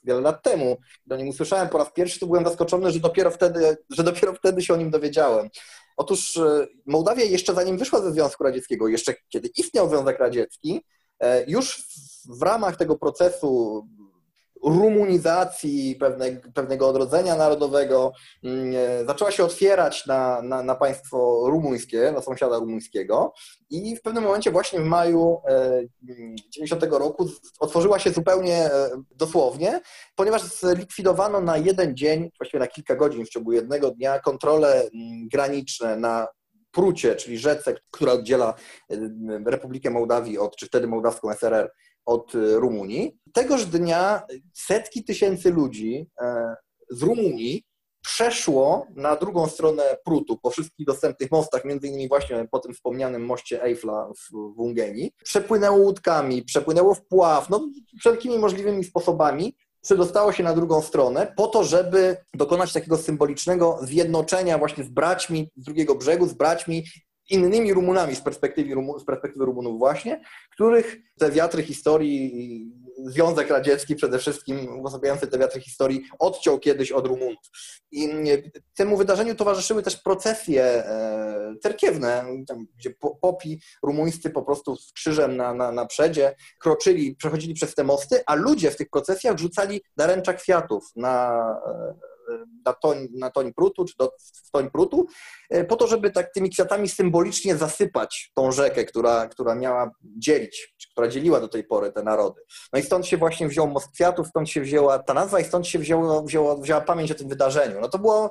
wiele 0.03 0.21
lat 0.21 0.43
temu, 0.43 0.77
kiedy 1.03 1.15
o 1.15 1.17
nim 1.17 1.27
usłyszałem 1.27 1.69
po 1.69 1.77
raz 1.77 1.91
pierwszy, 1.93 2.19
to 2.19 2.27
byłem 2.27 2.43
zaskoczony, 2.43 2.91
że 2.91 2.99
dopiero 2.99 3.31
wtedy, 3.31 3.77
że 3.89 4.03
dopiero 4.03 4.33
wtedy 4.33 4.61
się 4.61 4.73
o 4.73 4.77
nim 4.77 4.89
dowiedziałem. 4.89 5.49
Otóż 5.97 6.37
e, 6.37 6.67
Mołdawia 6.85 7.23
jeszcze 7.23 7.53
zanim 7.53 7.77
wyszła 7.77 8.01
ze 8.01 8.11
Związku 8.11 8.43
Radzieckiego, 8.43 8.87
jeszcze 8.87 9.13
kiedy 9.29 9.49
istniał 9.57 9.89
Związek 9.89 10.19
Radziecki, 10.19 10.85
e, 11.19 11.51
już 11.51 11.83
w 12.29 12.41
ramach 12.41 12.77
tego 12.77 12.97
procesu 12.97 13.83
rumunizacji, 14.63 15.95
pewne, 15.95 16.31
pewnego 16.53 16.87
odrodzenia 16.87 17.35
narodowego, 17.35 18.11
mm, 18.43 18.73
e, 18.75 19.05
zaczęła 19.05 19.31
się 19.31 19.43
otwierać 19.43 20.05
na, 20.05 20.41
na, 20.41 20.63
na, 20.63 20.75
państwo 20.75 21.43
rumuńskie, 21.45 22.11
na 22.11 22.21
sąsiada 22.21 22.57
rumuńskiego 22.57 23.33
i 23.69 23.95
w 23.95 24.01
pewnym 24.01 24.23
momencie 24.23 24.51
właśnie 24.51 24.79
w 24.79 24.83
maju 24.83 25.41
90 26.49 26.83
e, 26.83 26.87
roku 26.87 27.29
otworzyła 27.59 27.99
się 27.99 28.11
zupełnie 28.11 28.55
e, 28.55 28.89
dosłownie, 29.15 29.81
ponieważ 30.15 30.43
zlikwidowano 30.43 31.41
na 31.41 31.57
jeden 31.57 31.97
dzień, 31.97 32.29
właściwie 32.39 32.59
na 32.59 32.67
kilka 32.67 32.95
godzin 32.95 33.25
w 33.25 33.29
ciągu 33.29 33.51
jednego 33.51 33.91
dnia 33.91 34.19
kontrole 34.19 34.81
mm, 34.81 35.27
graniczne 35.27 35.95
na 35.95 36.27
Prucie, 36.71 37.15
czyli 37.15 37.37
rzece, 37.37 37.75
która 37.91 38.13
oddziela 38.13 38.53
Republikę 39.45 39.89
Mołdawii 39.89 40.37
od, 40.37 40.55
czy 40.55 40.65
wtedy 40.65 40.87
Mołdawską 40.87 41.33
SRR 41.33 41.71
od 42.09 42.35
e, 42.35 42.59
Rumunii. 42.59 43.17
Tegoż 43.33 43.65
dnia 43.65 44.21
setki 44.53 45.03
tysięcy 45.03 45.51
ludzi 45.51 46.07
e, 46.21 46.55
z 46.89 47.01
Rumunii 47.01 47.63
przeszło 48.01 48.87
na 48.95 49.15
drugą 49.15 49.47
stronę 49.47 49.97
Prutu 50.05 50.37
po 50.37 50.49
wszystkich 50.49 50.85
dostępnych 50.85 51.31
mostach, 51.31 51.65
między 51.65 51.87
innymi 51.87 52.07
właśnie 52.07 52.47
po 52.51 52.59
tym 52.59 52.73
wspomnianym 52.73 53.25
moście 53.25 53.63
Eiffla 53.63 54.09
w, 54.17 54.59
Ungenii. 54.59 55.11
Przepłynęło 55.23 55.77
łódkami, 55.77 56.43
przepłynęło 56.43 56.93
wpław, 56.93 57.49
no 57.49 57.69
wszelkimi 57.99 58.39
możliwymi 58.39 58.83
sposobami 58.83 59.55
przedostało 59.81 60.31
się 60.31 60.43
na 60.43 60.53
drugą 60.53 60.81
stronę 60.81 61.33
po 61.37 61.47
to, 61.47 61.63
żeby 61.63 62.17
dokonać 62.33 62.73
takiego 62.73 62.97
symbolicznego 62.97 63.79
zjednoczenia 63.81 64.57
właśnie 64.57 64.83
z 64.83 64.89
braćmi 64.89 65.49
z 65.55 65.63
drugiego 65.63 65.95
brzegu, 65.95 66.27
z 66.27 66.33
braćmi 66.33 66.85
innymi 67.29 67.73
Rumunami 67.73 68.15
z 68.15 68.21
perspektywy, 68.21 68.75
z 68.99 69.05
perspektywy 69.05 69.45
Rumunów 69.45 69.79
właśnie, 69.79 70.21
których 70.51 70.97
te 71.19 71.31
wiatry 71.31 71.63
historii, 71.63 72.71
Związek 73.05 73.49
Radziecki 73.49 73.95
przede 73.95 74.19
wszystkim, 74.19 74.79
uosabiający 74.79 75.27
te 75.27 75.37
wiatry 75.37 75.61
historii, 75.61 76.01
odciął 76.19 76.59
kiedyś 76.59 76.91
od 76.91 77.07
Rumunów. 77.07 77.45
I 77.91 78.09
temu 78.75 78.97
wydarzeniu 78.97 79.35
towarzyszyły 79.35 79.83
też 79.83 79.97
procesje 79.97 80.63
e, 80.63 81.55
cerkiewne, 81.63 82.25
gdzie 82.77 82.93
popi 83.21 83.61
rumuńscy 83.83 84.29
po 84.29 84.41
prostu 84.41 84.75
z 84.75 84.91
krzyżem 84.91 85.37
na, 85.37 85.53
na, 85.53 85.71
na 85.71 85.85
przedzie 85.85 86.35
kroczyli, 86.59 87.15
przechodzili 87.15 87.53
przez 87.53 87.75
te 87.75 87.83
mosty, 87.83 88.23
a 88.25 88.35
ludzie 88.35 88.71
w 88.71 88.75
tych 88.75 88.89
procesjach 88.89 89.37
rzucali 89.37 89.81
naręcza 89.97 90.33
kwiatów 90.33 90.83
na 90.95 91.45
e, 91.67 92.09
na 92.65 92.73
toń, 92.73 93.07
na 93.17 93.31
toń 93.31 93.53
prutu, 93.53 93.85
czy 93.85 93.93
do, 93.97 94.11
w 94.45 94.51
toń 94.51 94.71
prutu, 94.71 95.07
e, 95.49 95.63
po 95.63 95.75
to, 95.75 95.87
żeby 95.87 96.11
tak 96.11 96.33
tymi 96.33 96.49
kwiatami 96.49 96.89
symbolicznie 96.89 97.57
zasypać 97.57 98.31
tą 98.35 98.51
rzekę, 98.51 98.85
która, 98.85 99.27
która 99.27 99.55
miała 99.55 99.91
dzielić, 100.03 100.75
która 100.91 101.07
dzieliła 101.07 101.39
do 101.39 101.47
tej 101.47 101.63
pory 101.63 101.91
te 101.91 102.03
narody. 102.03 102.41
No 102.73 102.79
i 102.79 102.83
stąd 102.83 103.05
się 103.05 103.17
właśnie 103.17 103.47
wziął 103.47 103.67
most 103.67 103.91
kwiatów, 103.91 104.27
stąd 104.27 104.49
się 104.49 104.61
wzięła 104.61 104.99
ta 104.99 105.13
nazwa 105.13 105.39
i 105.39 105.43
stąd 105.43 105.67
się 105.67 105.79
wzięło, 105.79 106.23
wzięło, 106.23 106.57
wzięła 106.57 106.81
pamięć 106.81 107.11
o 107.11 107.15
tym 107.15 107.29
wydarzeniu. 107.29 107.81
No 107.81 107.89
to 107.89 107.99
było, 107.99 108.29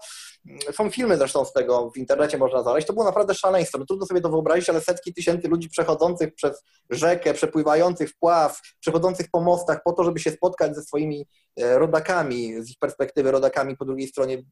są 0.73 0.91
filmy 0.91 1.17
zresztą 1.17 1.45
z 1.45 1.53
tego, 1.53 1.91
w 1.91 1.97
internecie 1.97 2.39
można 2.39 2.63
znaleźć, 2.63 2.87
to 2.87 2.93
było 2.93 3.05
naprawdę 3.05 3.35
szaleństwo. 3.35 3.79
No 3.79 3.85
trudno 3.87 4.07
sobie 4.07 4.21
to 4.21 4.29
wyobrazić, 4.29 4.71
ale 4.71 4.81
setki 4.81 5.15
tysięcy 5.15 5.49
ludzi 5.49 5.69
przechodzących 5.69 6.35
przez 6.35 6.63
rzekę, 6.91 7.35
przepływających 7.35 8.11
wpław, 8.11 8.61
przechodzących 8.81 9.27
po 9.33 9.41
mostach 9.41 9.83
po 9.85 9.93
to, 9.93 10.05
żeby 10.05 10.21
się 10.21 10.31
spotkać 10.31 10.75
ze 10.75 10.83
swoimi 10.83 11.27
e, 11.57 11.79
rodakami, 11.79 12.63
z 12.63 12.71
ich 12.71 12.79
perspektywy 12.79 13.31
rodakami 13.31 13.77
po 13.77 13.85
drugiej 13.85 14.09
stronie. 14.09 14.43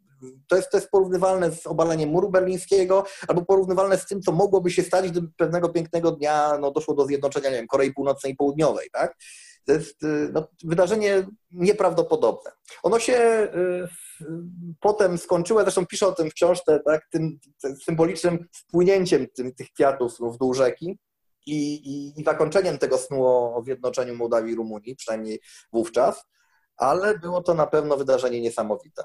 To 0.48 0.56
jest, 0.56 0.70
to 0.70 0.76
jest 0.76 0.90
porównywalne 0.90 1.52
z 1.52 1.66
obaleniem 1.66 2.08
muru 2.08 2.30
berlińskiego, 2.30 3.04
albo 3.28 3.44
porównywalne 3.44 3.98
z 3.98 4.06
tym, 4.06 4.22
co 4.22 4.32
mogłoby 4.32 4.70
się 4.70 4.82
stać, 4.82 5.10
gdyby 5.10 5.28
pewnego 5.36 5.68
pięknego 5.68 6.10
dnia 6.10 6.58
no, 6.60 6.70
doszło 6.70 6.94
do 6.94 7.06
zjednoczenia 7.06 7.50
nie 7.50 7.56
wiem, 7.56 7.66
Korei 7.66 7.92
Północnej 7.92 8.32
i 8.32 8.36
Południowej. 8.36 8.88
Tak? 8.92 9.16
To 9.66 9.72
jest 9.72 10.02
y, 10.02 10.30
no, 10.32 10.48
wydarzenie 10.64 11.26
nieprawdopodobne. 11.50 12.50
Ono 12.82 12.98
się 12.98 13.14
y, 13.14 14.05
potem 14.80 15.18
skończyło, 15.18 15.62
zresztą 15.62 15.86
piszę 15.86 16.06
o 16.06 16.12
tym 16.12 16.30
w 16.30 16.34
książce, 16.34 16.80
tak, 16.84 17.08
tym, 17.10 17.38
tym 17.62 17.76
symbolicznym 17.76 18.48
wpłynięciem 18.52 19.26
tym, 19.34 19.54
tych 19.54 19.72
kwiatów 19.72 20.18
w 20.20 20.38
dół 20.38 20.54
rzeki 20.54 20.98
i, 21.46 21.74
i, 21.74 22.20
i 22.20 22.24
zakończeniem 22.24 22.78
tego 22.78 22.98
snu 22.98 23.26
o, 23.26 23.54
o 23.54 23.62
zjednoczeniu 23.62 24.14
Mołdawii 24.14 24.52
i 24.52 24.56
Rumunii, 24.56 24.96
przynajmniej 24.96 25.40
wówczas 25.72 26.24
ale 26.76 27.18
było 27.18 27.42
to 27.42 27.54
na 27.54 27.66
pewno 27.66 27.96
wydarzenie 27.96 28.40
niesamowite. 28.40 29.02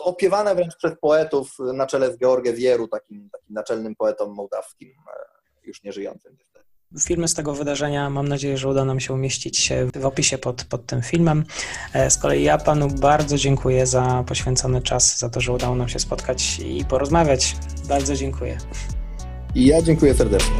Opiewane 0.00 0.54
wręcz 0.54 0.76
przez 0.76 0.92
poetów 1.00 1.56
na 1.58 1.86
czele 1.86 2.12
z 2.12 2.18
Georgiem 2.18 2.54
Wieru, 2.54 2.88
takim, 2.88 3.30
takim 3.30 3.54
naczelnym 3.54 3.96
poetą 3.96 4.34
mołdawskim, 4.34 4.90
e, 4.90 5.66
już 5.66 5.82
nieżyjącym. 5.82 6.36
Filmy 6.98 7.28
z 7.28 7.34
tego 7.34 7.54
wydarzenia 7.54 8.10
mam 8.10 8.28
nadzieję, 8.28 8.58
że 8.58 8.68
uda 8.68 8.84
nam 8.84 9.00
się 9.00 9.14
umieścić 9.14 9.72
w 9.94 10.06
opisie 10.06 10.38
pod, 10.38 10.64
pod 10.64 10.86
tym 10.86 11.02
filmem. 11.02 11.44
E, 11.92 12.10
z 12.10 12.18
kolei 12.18 12.42
ja 12.42 12.58
panu 12.58 12.88
bardzo 12.88 13.36
dziękuję 13.36 13.86
za 13.86 14.24
poświęcony 14.26 14.82
czas, 14.82 15.18
za 15.18 15.30
to, 15.30 15.40
że 15.40 15.52
udało 15.52 15.76
nam 15.76 15.88
się 15.88 15.98
spotkać 15.98 16.58
i 16.58 16.84
porozmawiać. 16.84 17.56
Bardzo 17.88 18.16
dziękuję. 18.16 18.58
I 19.54 19.66
ja 19.66 19.82
dziękuję 19.82 20.14
serdecznie. 20.14 20.54